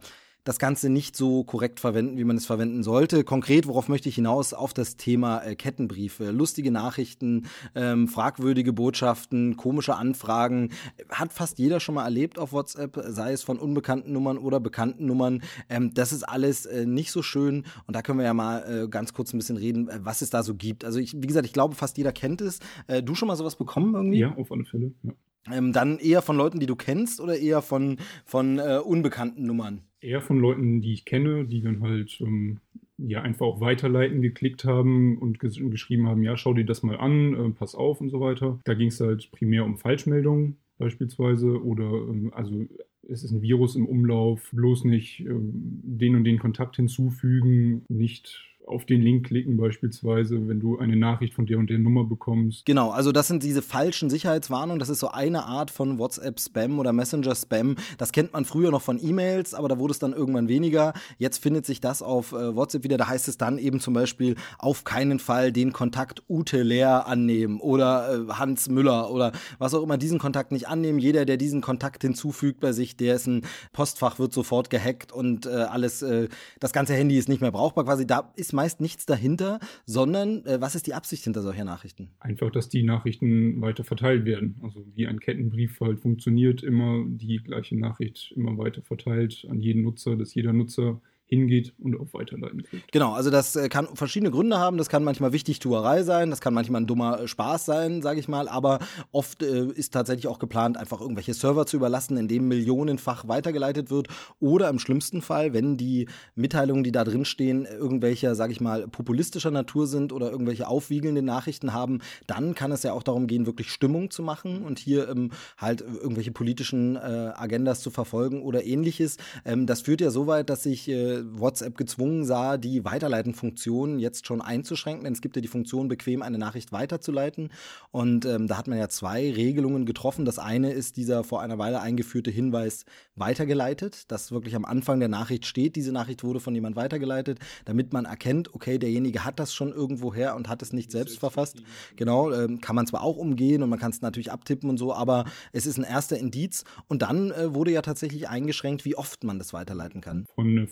das 0.44 0.60
Ganze 0.60 0.90
nicht 0.90 1.16
so 1.16 1.44
korrekt 1.44 1.80
verwenden, 1.80 2.18
wie 2.18 2.24
man 2.24 2.36
es 2.36 2.46
verwenden 2.46 2.84
sollte. 2.84 3.24
Konkret, 3.24 3.68
worauf 3.68 3.88
möchte 3.88 4.10
ich 4.10 4.16
hinaus? 4.16 4.54
Auf 4.54 4.74
das 4.74 4.98
Thema 4.98 5.42
äh, 5.42 5.56
Kettenbriefe. 5.56 6.32
Lustige 6.32 6.72
Nachrichten, 6.72 7.46
ähm, 7.76 8.08
fragwürdige 8.08 8.74
Botschaften, 8.74 9.56
komische 9.56 9.96
Anfragen. 9.96 10.72
Hat 11.10 11.32
fast 11.32 11.60
jeder 11.60 11.80
schon 11.80 11.96
mal 11.96 12.04
erlebt 12.04 12.38
auf 12.38 12.52
WhatsApp, 12.52 13.00
sei 13.08 13.32
es 13.32 13.44
von 13.44 13.58
unbekannten 13.58 14.12
Nummern 14.12 14.38
oder 14.38 14.60
bekannten 14.60 15.06
Nummern. 15.06 15.44
Ähm, 15.70 15.94
das 15.94 16.12
ist 16.12 16.24
alles 16.24 16.66
äh, 16.66 16.86
nicht 16.86 17.12
so 17.12 17.22
schön. 17.22 17.66
Und 17.88 17.96
da 17.96 18.02
können 18.02 18.20
wir 18.20 18.26
ja 18.26 18.34
mal 18.34 18.84
äh, 18.84 18.88
ganz 18.90 19.14
kurz 19.14 19.34
ein 19.34 19.38
bisschen 19.38 19.58
reden, 19.58 19.88
äh, 19.88 20.00
was 20.02 20.22
es 20.22 20.30
da 20.30 20.44
so 20.44 20.56
gibt. 20.56 20.84
Also 20.84 21.00
ich, 21.00 21.14
wie 21.16 21.28
gesagt, 21.28 21.46
ich 21.46 21.54
glaube, 21.54 21.76
fast 21.76 21.98
jeder 21.98 22.12
kennt 22.12 22.42
es. 22.42 22.60
Äh, 22.88 23.02
du 23.02 23.16
schon 23.16 23.28
mal 23.28 23.38
sowas 23.38 23.56
bekommen 23.56 23.94
irgendwie? 23.94 24.20
Ja, 24.20 24.36
auf 24.36 24.52
alle 24.52 24.66
Fälle. 24.66 24.94
Ja. 25.04 25.14
Ähm, 25.52 25.74
dann 25.74 26.00
eher 26.00 26.22
von 26.22 26.38
Leuten, 26.38 26.60
die 26.60 26.66
du 26.66 26.76
kennst 26.76 27.20
oder 27.20 27.38
eher 27.38 27.62
von, 27.62 27.98
von 28.26 28.60
äh, 28.60 28.80
unbekannten 28.84 29.46
Nummern? 29.46 29.82
Eher 30.04 30.22
von 30.22 30.40
Leuten, 30.40 30.82
die 30.82 30.94
ich 30.94 31.06
kenne, 31.06 31.46
die 31.46 31.62
dann 31.62 31.82
halt 31.82 32.20
ähm, 32.22 32.60
ja 32.98 33.22
einfach 33.22 33.46
auch 33.46 33.62
weiterleiten 33.62 34.22
geklickt 34.22 34.66
haben 34.66 35.18
und 35.18 35.40
ges 35.40 35.58
geschrieben 35.58 36.08
haben, 36.08 36.24
ja, 36.24 36.38
schau 36.38 36.54
dir 36.54 36.66
das 36.66 36.84
mal 36.84 36.98
an, 36.98 37.34
äh, 37.34 37.50
pass 37.50 37.76
auf 37.76 38.02
und 38.02 38.10
so 38.10 38.20
weiter. 38.20 38.60
Da 38.66 38.74
ging 38.74 38.90
es 38.90 39.00
halt 39.00 39.32
primär 39.32 39.66
um 39.66 39.78
Falschmeldungen 39.78 40.58
beispielsweise 40.78 41.64
oder 41.64 41.92
ähm, 41.92 42.32
also 42.34 42.66
es 43.08 43.24
ist 43.24 43.32
ein 43.32 43.42
Virus 43.42 43.76
im 43.76 43.86
Umlauf, 43.86 44.50
bloß 44.52 44.86
nicht 44.86 45.22
ähm, 45.22 45.52
den 45.84 46.16
und 46.16 46.24
den 46.24 46.40
Kontakt 46.40 46.78
hinzufügen, 46.78 47.84
nicht 47.90 48.53
auf 48.66 48.86
den 48.86 49.02
Link 49.02 49.28
klicken 49.28 49.58
beispielsweise, 49.58 50.48
wenn 50.48 50.60
du 50.60 50.78
eine 50.78 50.96
Nachricht 50.96 51.34
von 51.34 51.46
der 51.46 51.58
und 51.58 51.70
der 51.70 51.80
Nummer 51.80 52.06
bekommst. 52.06 52.66
Genau, 52.66 52.92
also 52.92 53.12
das 53.12 53.28
sind 53.28 53.44
diese 53.44 53.62
falschen 53.62 54.10
Sicherheitswarnungen. 54.10 54.80
Das 54.80 54.90
ist 54.90 55.00
so 55.00 55.10
eine 55.10 55.46
Art 55.46 55.72
von 55.72 55.98
WhatsApp-Spam 55.98 56.80
oder 56.80 56.94
Messenger-Spam. 56.94 57.76
Das 57.98 58.12
kennt 58.12 58.34
man 58.34 58.46
früher 58.46 58.72
noch 58.72 58.82
von 58.82 59.04
E-Mails, 59.04 59.54
aber 59.54 59.68
da 59.68 59.80
wurde 59.80 59.92
es 59.92 60.00
dann 60.00 60.14
irgendwann 60.14 60.48
weniger. 60.48 60.94
Jetzt 61.18 61.42
findet 61.42 61.66
sich 61.66 61.82
das 61.82 62.02
auf 62.02 62.32
äh, 62.32 62.56
WhatsApp 62.56 62.84
wieder. 62.84 62.98
Da 62.98 63.08
heißt 63.08 63.28
es 63.28 63.38
dann 63.38 63.58
eben 63.58 63.80
zum 63.80 63.94
Beispiel 63.94 64.36
auf 64.58 64.84
keinen 64.84 65.20
Fall 65.20 65.52
den 65.52 65.74
Kontakt 65.74 66.24
Ute 66.30 66.64
Leer 66.64 67.08
annehmen 67.08 67.60
oder 67.60 68.28
äh, 68.30 68.34
Hans 68.34 68.70
Müller 68.70 69.12
oder 69.12 69.34
was 69.58 69.74
auch 69.74 69.84
immer 69.84 69.98
diesen 69.98 70.20
Kontakt 70.20 70.52
nicht 70.52 70.68
annehmen. 70.68 71.00
Jeder, 71.00 71.26
der 71.26 71.38
diesen 71.38 71.62
Kontakt 71.62 72.02
hinzufügt 72.02 72.60
bei 72.60 72.72
sich, 72.72 72.96
dessen 72.96 73.46
Postfach 73.74 74.20
wird 74.20 74.32
sofort 74.34 74.70
gehackt 74.70 75.12
und 75.12 75.46
äh, 75.46 75.50
alles, 75.50 76.02
äh, 76.02 76.30
das 76.60 76.72
ganze 76.72 76.94
Handy 76.94 77.18
ist 77.18 77.30
nicht 77.30 77.42
mehr 77.42 77.52
brauchbar. 77.52 77.84
Quasi 77.84 78.08
da 78.08 78.32
ist 78.36 78.53
meist 78.54 78.82
nichts 78.82 79.06
dahinter, 79.06 79.60
sondern 79.86 80.46
äh, 80.46 80.62
was 80.62 80.76
ist 80.76 80.88
die 80.88 80.94
Absicht 80.94 81.24
hinter 81.24 81.42
solcher 81.42 81.66
Nachrichten? 81.66 82.10
Einfach, 82.20 82.52
dass 82.52 82.70
die 82.70 82.84
Nachrichten 82.84 83.62
weiter 83.62 83.84
verteilt 83.84 84.26
werden. 84.26 84.60
Also 84.64 84.86
wie 84.96 85.08
ein 85.08 85.20
Kettenbrief 85.20 85.80
halt 85.80 86.00
funktioniert, 86.00 86.64
immer 86.64 87.04
die 87.08 87.38
gleiche 87.38 87.78
Nachricht 87.78 88.32
immer 88.36 88.58
weiter 88.58 88.82
verteilt 88.82 89.46
an 89.50 89.60
jeden 89.60 89.84
Nutzer, 89.84 90.16
dass 90.16 90.34
jeder 90.34 90.54
Nutzer 90.54 91.02
hingeht 91.34 91.74
und 91.80 92.00
auf 92.00 92.14
Weiterleiten 92.14 92.64
klickt. 92.64 92.92
Genau, 92.92 93.14
also 93.14 93.30
das 93.30 93.56
äh, 93.56 93.70
kann 93.70 93.88
verschiedene 93.96 94.32
Gründe 94.32 94.58
haben. 94.58 94.78
Das 94.78 94.90
kann 94.90 95.04
manchmal 95.04 95.34
Wichtigtuerei 95.34 96.04
sein, 96.04 96.30
das 96.30 96.42
kann 96.42 96.54
manchmal 96.54 96.82
ein 96.82 96.88
dummer 96.88 97.22
äh, 97.22 97.28
Spaß 97.28 97.66
sein, 97.66 98.02
sage 98.02 98.20
ich 98.20 98.28
mal. 98.28 98.48
Aber 98.48 98.80
oft 99.12 99.44
äh, 99.44 99.66
ist 99.68 99.94
tatsächlich 99.94 100.28
auch 100.28 100.40
geplant, 100.40 100.78
einfach 100.78 101.02
irgendwelche 101.02 101.34
Server 101.34 101.66
zu 101.66 101.78
überlassen, 101.78 102.18
in 102.18 102.28
dem 102.28 102.48
millionenfach 102.48 103.28
weitergeleitet 103.28 103.90
wird. 103.90 104.08
Oder 104.40 104.70
im 104.70 104.80
schlimmsten 104.80 105.22
Fall, 105.22 105.54
wenn 105.54 105.78
die 105.78 106.08
Mitteilungen, 106.36 106.84
die 106.84 106.92
da 106.92 107.04
drin 107.04 107.26
stehen, 107.26 107.66
irgendwelcher, 107.66 108.36
sage 108.36 108.52
ich 108.52 108.62
mal, 108.62 108.88
populistischer 108.88 109.52
Natur 109.52 109.88
sind 109.88 110.14
oder 110.14 110.32
irgendwelche 110.32 110.68
aufwiegelnden 110.68 111.26
Nachrichten 111.26 111.74
haben, 111.74 112.00
dann 112.28 112.56
kann 112.56 112.72
es 112.72 112.84
ja 112.84 112.94
auch 112.94 113.04
darum 113.04 113.28
gehen, 113.28 113.46
wirklich 113.46 113.72
Stimmung 113.72 114.12
zu 114.12 114.24
machen 114.24 114.64
und 114.64 114.80
hier 114.80 115.10
ähm, 115.10 115.32
halt 115.58 115.82
irgendwelche 115.82 116.32
politischen 116.32 116.96
äh, 116.96 117.32
Agendas 117.36 117.82
zu 117.82 117.92
verfolgen 117.92 118.42
oder 118.42 118.66
ähnliches. 118.66 119.18
Ähm, 119.46 119.66
das 119.66 119.82
führt 119.82 120.02
ja 120.02 120.12
so 120.12 120.28
weit, 120.28 120.50
dass 120.50 120.64
sich 120.64 120.88
äh, 120.90 121.23
WhatsApp 121.32 121.78
gezwungen 121.78 122.26
sah, 122.26 122.58
die 122.58 122.86
Weiterleiten-Funktion 122.86 124.00
jetzt 124.00 124.28
schon 124.28 124.42
einzuschränken, 124.42 125.04
denn 125.04 125.14
es 125.14 125.22
gibt 125.22 125.36
ja 125.36 125.42
die 125.42 125.48
Funktion, 125.48 125.88
bequem 125.88 126.22
eine 126.22 126.38
Nachricht 126.38 126.72
weiterzuleiten. 126.72 127.50
Und 127.92 128.26
ähm, 128.26 128.48
da 128.48 128.58
hat 128.58 128.68
man 128.68 128.78
ja 128.78 128.90
zwei 128.90 129.32
Regelungen 129.32 129.86
getroffen. 129.86 130.26
Das 130.26 130.40
eine 130.40 130.72
ist 130.72 130.98
dieser 130.98 131.24
vor 131.24 131.42
einer 131.42 131.58
Weile 131.58 131.82
eingeführte 131.82 132.32
Hinweis 132.32 132.86
weitergeleitet, 133.16 134.12
dass 134.12 134.32
wirklich 134.32 134.56
am 134.56 134.66
Anfang 134.66 135.00
der 135.00 135.10
Nachricht 135.10 135.46
steht, 135.46 135.76
diese 135.76 135.92
Nachricht 135.92 136.24
wurde 136.24 136.40
von 136.40 136.56
jemand 136.56 136.76
weitergeleitet, 136.76 137.40
damit 137.66 137.94
man 137.94 138.06
erkennt, 138.06 138.54
okay, 138.54 138.78
derjenige 138.78 139.24
hat 139.24 139.40
das 139.40 139.54
schon 139.54 139.72
irgendwo 139.72 140.14
her 140.14 140.36
und 140.36 140.50
hat 140.50 140.62
es 140.62 140.74
nicht 140.74 140.92
selbst 140.92 141.20
verfasst. 141.20 141.64
Genau, 141.96 142.32
ähm, 142.32 142.62
kann 142.62 142.76
man 142.76 142.88
zwar 142.88 143.04
auch 143.04 143.18
umgehen 143.18 143.64
und 143.64 143.70
man 143.70 143.80
kann 143.80 143.92
es 143.92 144.02
natürlich 144.02 144.32
abtippen 144.32 144.70
und 144.70 144.78
so, 144.78 144.94
aber 144.94 145.26
es 145.52 145.66
ist 145.66 145.78
ein 145.78 145.84
erster 145.84 146.18
Indiz. 146.18 146.64
Und 146.88 147.02
dann 147.02 147.32
äh, 147.32 147.54
wurde 147.54 147.72
ja 147.72 147.82
tatsächlich 147.82 148.30
eingeschränkt, 148.30 148.86
wie 148.86 148.96
oft 148.96 149.24
man 149.24 149.40
das 149.40 149.54
weiterleiten 149.54 150.02
kann. 150.02 150.26
Von 150.36 150.58
äh, 150.58 150.68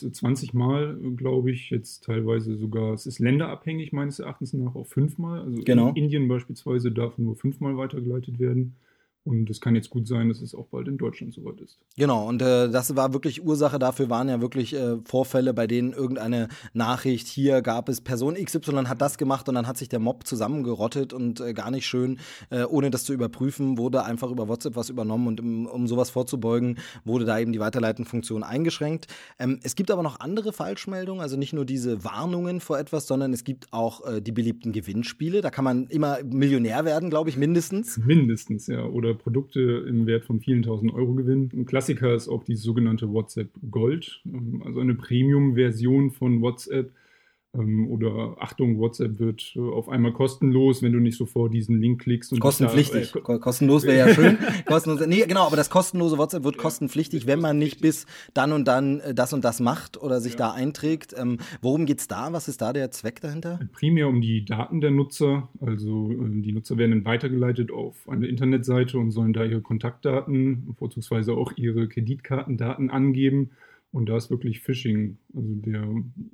vormals 0.00 0.18
20 0.18 0.54
Mal, 0.54 0.98
glaube 1.16 1.50
ich, 1.50 1.70
jetzt 1.70 2.04
teilweise 2.04 2.56
sogar, 2.56 2.92
es 2.92 3.06
ist 3.06 3.18
länderabhängig 3.18 3.92
meines 3.92 4.18
Erachtens 4.18 4.52
nach, 4.52 4.74
auch 4.74 4.86
fünfmal. 4.86 5.40
Also 5.40 5.62
genau. 5.62 5.90
in 5.90 5.96
Indien 5.96 6.28
beispielsweise 6.28 6.90
darf 6.90 7.18
nur 7.18 7.36
fünfmal 7.36 7.76
weitergeleitet 7.76 8.38
werden. 8.38 8.76
Und 9.24 9.48
es 9.48 9.62
kann 9.62 9.74
jetzt 9.74 9.88
gut 9.88 10.06
sein, 10.06 10.28
dass 10.28 10.42
es 10.42 10.54
auch 10.54 10.66
bald 10.66 10.86
in 10.86 10.98
Deutschland 10.98 11.32
soweit 11.32 11.58
ist. 11.62 11.78
Genau, 11.96 12.28
und 12.28 12.42
äh, 12.42 12.68
das 12.68 12.94
war 12.94 13.14
wirklich 13.14 13.42
Ursache 13.42 13.78
dafür, 13.78 14.10
waren 14.10 14.28
ja 14.28 14.42
wirklich 14.42 14.74
äh, 14.74 14.98
Vorfälle, 15.06 15.54
bei 15.54 15.66
denen 15.66 15.94
irgendeine 15.94 16.48
Nachricht, 16.74 17.26
hier 17.26 17.62
gab 17.62 17.88
es 17.88 18.02
Person 18.02 18.34
XY 18.34 18.84
hat 18.84 19.00
das 19.00 19.16
gemacht 19.16 19.48
und 19.48 19.54
dann 19.54 19.66
hat 19.66 19.78
sich 19.78 19.88
der 19.88 19.98
Mob 19.98 20.26
zusammengerottet 20.26 21.14
und 21.14 21.40
äh, 21.40 21.54
gar 21.54 21.70
nicht 21.70 21.86
schön, 21.86 22.18
äh, 22.50 22.64
ohne 22.64 22.90
das 22.90 23.04
zu 23.04 23.14
überprüfen, 23.14 23.78
wurde 23.78 24.04
einfach 24.04 24.30
über 24.30 24.46
WhatsApp 24.46 24.76
was 24.76 24.90
übernommen 24.90 25.26
und 25.26 25.40
um, 25.40 25.66
um 25.66 25.86
sowas 25.86 26.10
vorzubeugen, 26.10 26.78
wurde 27.06 27.24
da 27.24 27.38
eben 27.38 27.52
die 27.52 27.60
Weiterleitenfunktion 27.60 28.42
eingeschränkt. 28.42 29.06
Ähm, 29.38 29.58
es 29.62 29.74
gibt 29.74 29.90
aber 29.90 30.02
noch 30.02 30.20
andere 30.20 30.52
Falschmeldungen, 30.52 31.22
also 31.22 31.38
nicht 31.38 31.54
nur 31.54 31.64
diese 31.64 32.04
Warnungen 32.04 32.60
vor 32.60 32.78
etwas, 32.78 33.06
sondern 33.06 33.32
es 33.32 33.44
gibt 33.44 33.72
auch 33.72 34.06
äh, 34.06 34.20
die 34.20 34.32
beliebten 34.32 34.72
Gewinnspiele. 34.72 35.40
Da 35.40 35.48
kann 35.48 35.64
man 35.64 35.86
immer 35.86 36.18
Millionär 36.24 36.84
werden, 36.84 37.08
glaube 37.08 37.30
ich, 37.30 37.38
mindestens. 37.38 37.96
Mindestens, 37.96 38.66
ja. 38.66 38.84
Oder 38.84 39.13
Produkte 39.14 39.84
im 39.88 40.06
Wert 40.06 40.24
von 40.24 40.40
vielen 40.40 40.62
tausend 40.62 40.92
Euro 40.94 41.14
gewinnen. 41.14 41.50
Ein 41.54 41.66
Klassiker 41.66 42.14
ist 42.14 42.28
auch 42.28 42.44
die 42.44 42.56
sogenannte 42.56 43.12
WhatsApp 43.12 43.48
Gold, 43.70 44.22
ähm, 44.26 44.62
also 44.64 44.80
eine 44.80 44.94
Premium-Version 44.94 46.10
von 46.10 46.42
WhatsApp 46.42 46.90
oder 47.54 48.36
Achtung, 48.40 48.78
WhatsApp 48.78 49.18
wird 49.18 49.52
äh, 49.54 49.60
auf 49.60 49.88
einmal 49.88 50.12
kostenlos, 50.12 50.82
wenn 50.82 50.92
du 50.92 50.98
nicht 50.98 51.16
sofort 51.16 51.54
diesen 51.54 51.80
Link 51.80 52.02
klickst. 52.02 52.32
Und 52.32 52.40
kostenpflichtig. 52.40 53.12
Da, 53.12 53.34
äh, 53.34 53.38
kostenlos 53.38 53.84
wäre 53.84 54.08
ja 54.08 54.14
schön. 54.14 54.38
kostenlos, 54.66 55.06
nee, 55.06 55.24
genau, 55.26 55.46
aber 55.46 55.56
das 55.56 55.70
kostenlose 55.70 56.18
WhatsApp 56.18 56.42
wird 56.42 56.58
kostenpflichtig, 56.58 57.26
wenn 57.26 57.40
man 57.40 57.58
nicht 57.58 57.80
bis 57.80 58.06
dann 58.34 58.52
und 58.52 58.66
dann 58.66 59.00
äh, 59.00 59.14
das 59.14 59.32
und 59.32 59.44
das 59.44 59.60
macht 59.60 60.00
oder 60.02 60.20
sich 60.20 60.32
ja. 60.32 60.38
da 60.38 60.52
einträgt. 60.52 61.14
Ähm, 61.16 61.38
worum 61.62 61.86
es 61.86 62.08
da? 62.08 62.32
Was 62.32 62.48
ist 62.48 62.60
da 62.60 62.72
der 62.72 62.90
Zweck 62.90 63.20
dahinter? 63.20 63.60
Primär 63.72 64.08
um 64.08 64.20
die 64.20 64.44
Daten 64.44 64.80
der 64.80 64.90
Nutzer. 64.90 65.48
Also 65.60 66.10
äh, 66.10 66.40
die 66.42 66.52
Nutzer 66.52 66.76
werden 66.76 66.90
dann 66.90 67.04
weitergeleitet 67.04 67.70
auf 67.70 68.08
eine 68.08 68.26
Internetseite 68.26 68.98
und 68.98 69.12
sollen 69.12 69.32
da 69.32 69.44
ihre 69.44 69.60
Kontaktdaten, 69.60 70.74
vorzugsweise 70.78 71.34
auch 71.34 71.52
ihre 71.56 71.88
Kreditkartendaten 71.88 72.90
angeben. 72.90 73.50
Und 73.94 74.06
da 74.06 74.16
ist 74.16 74.28
wirklich 74.28 74.60
Phishing, 74.60 75.18
also 75.32 75.54
der, 75.54 75.86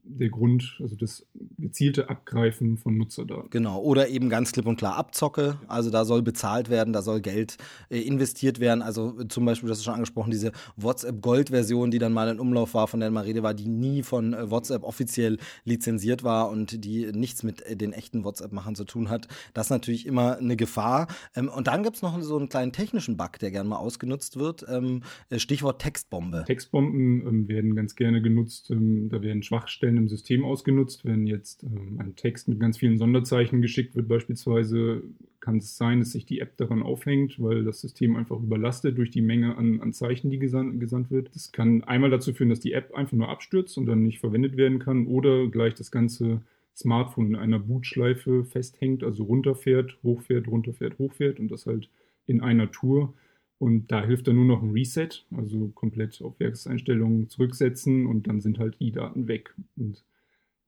der 0.04 0.30
Grund, 0.30 0.78
also 0.80 0.96
das 0.96 1.26
gezielte 1.58 2.08
Abgreifen 2.08 2.78
von 2.78 2.96
Nutzerdaten. 2.96 3.50
Genau, 3.50 3.82
oder 3.82 4.08
eben 4.08 4.30
ganz 4.30 4.52
klipp 4.52 4.64
und 4.64 4.76
klar 4.76 4.96
Abzocke. 4.96 5.58
Also 5.68 5.90
da 5.90 6.06
soll 6.06 6.22
bezahlt 6.22 6.70
werden, 6.70 6.94
da 6.94 7.02
soll 7.02 7.20
Geld 7.20 7.58
äh, 7.90 8.00
investiert 8.00 8.60
werden. 8.60 8.80
Also 8.80 9.24
zum 9.24 9.44
Beispiel, 9.44 9.68
das 9.68 9.76
ist 9.76 9.84
schon 9.84 9.92
angesprochen, 9.92 10.30
diese 10.30 10.52
WhatsApp-Gold-Version, 10.76 11.90
die 11.90 11.98
dann 11.98 12.14
mal 12.14 12.30
in 12.30 12.40
Umlauf 12.40 12.72
war, 12.72 12.88
von 12.88 12.98
der 12.98 13.10
mal 13.10 13.24
Rede 13.24 13.42
war, 13.42 13.52
die 13.52 13.68
nie 13.68 14.02
von 14.02 14.32
äh, 14.32 14.50
WhatsApp 14.50 14.82
offiziell 14.82 15.36
lizenziert 15.64 16.24
war 16.24 16.48
und 16.48 16.82
die 16.82 17.12
nichts 17.12 17.42
mit 17.42 17.60
äh, 17.66 17.76
den 17.76 17.92
echten 17.92 18.24
WhatsApp-Machern 18.24 18.74
zu 18.74 18.84
tun 18.84 19.10
hat. 19.10 19.28
Das 19.52 19.66
ist 19.66 19.70
natürlich 19.70 20.06
immer 20.06 20.38
eine 20.38 20.56
Gefahr. 20.56 21.08
Ähm, 21.36 21.50
und 21.50 21.66
dann 21.66 21.82
gibt 21.82 21.96
es 21.96 22.00
noch 22.00 22.18
so 22.22 22.38
einen 22.38 22.48
kleinen 22.48 22.72
technischen 22.72 23.18
Bug, 23.18 23.38
der 23.38 23.50
gerne 23.50 23.68
mal 23.68 23.76
ausgenutzt 23.76 24.38
wird. 24.38 24.64
Ähm, 24.66 25.02
äh, 25.28 25.38
Stichwort 25.38 25.82
Textbombe. 25.82 26.44
Textbomben 26.46 27.26
ähm, 27.26 27.49
werden 27.50 27.74
ganz 27.74 27.94
gerne 27.94 28.22
genutzt. 28.22 28.70
Ähm, 28.70 29.10
da 29.10 29.20
werden 29.20 29.42
Schwachstellen 29.42 29.98
im 29.98 30.08
System 30.08 30.44
ausgenutzt. 30.44 31.04
Wenn 31.04 31.26
jetzt 31.26 31.62
ähm, 31.64 31.98
ein 31.98 32.16
Text 32.16 32.48
mit 32.48 32.58
ganz 32.58 32.78
vielen 32.78 32.96
Sonderzeichen 32.96 33.60
geschickt 33.60 33.94
wird, 33.94 34.08
beispielsweise, 34.08 35.02
kann 35.40 35.56
es 35.56 35.76
sein, 35.76 35.98
dass 35.98 36.12
sich 36.12 36.26
die 36.26 36.40
App 36.40 36.56
daran 36.56 36.82
aufhängt, 36.82 37.40
weil 37.42 37.64
das 37.64 37.80
System 37.80 38.16
einfach 38.16 38.38
überlastet 38.38 38.96
durch 38.96 39.10
die 39.10 39.22
Menge 39.22 39.56
an, 39.56 39.80
an 39.80 39.92
Zeichen, 39.92 40.30
die 40.30 40.38
gesandt, 40.38 40.80
gesandt 40.80 41.10
wird. 41.10 41.34
Das 41.34 41.52
kann 41.52 41.82
einmal 41.84 42.10
dazu 42.10 42.32
führen, 42.32 42.50
dass 42.50 42.60
die 42.60 42.72
App 42.72 42.94
einfach 42.94 43.16
nur 43.16 43.28
abstürzt 43.28 43.76
und 43.78 43.86
dann 43.86 44.04
nicht 44.04 44.20
verwendet 44.20 44.56
werden 44.56 44.78
kann 44.78 45.06
oder 45.06 45.48
gleich 45.48 45.74
das 45.74 45.90
ganze 45.90 46.42
Smartphone 46.76 47.28
in 47.28 47.36
einer 47.36 47.58
Bootschleife 47.58 48.44
festhängt, 48.44 49.02
also 49.02 49.24
runterfährt, 49.24 49.98
hochfährt, 50.02 50.46
runterfährt, 50.48 50.98
hochfährt 50.98 51.40
und 51.40 51.50
das 51.50 51.66
halt 51.66 51.88
in 52.26 52.40
einer 52.40 52.70
Tour. 52.70 53.14
Und 53.60 53.92
da 53.92 54.02
hilft 54.02 54.26
dann 54.26 54.36
nur 54.36 54.46
noch 54.46 54.62
ein 54.62 54.70
Reset, 54.70 55.10
also 55.36 55.68
komplett 55.74 56.22
auf 56.22 56.40
Werkseinstellungen 56.40 57.28
zurücksetzen 57.28 58.06
und 58.06 58.26
dann 58.26 58.40
sind 58.40 58.58
halt 58.58 58.80
die 58.80 58.90
Daten 58.90 59.28
weg. 59.28 59.54
Und 59.76 60.02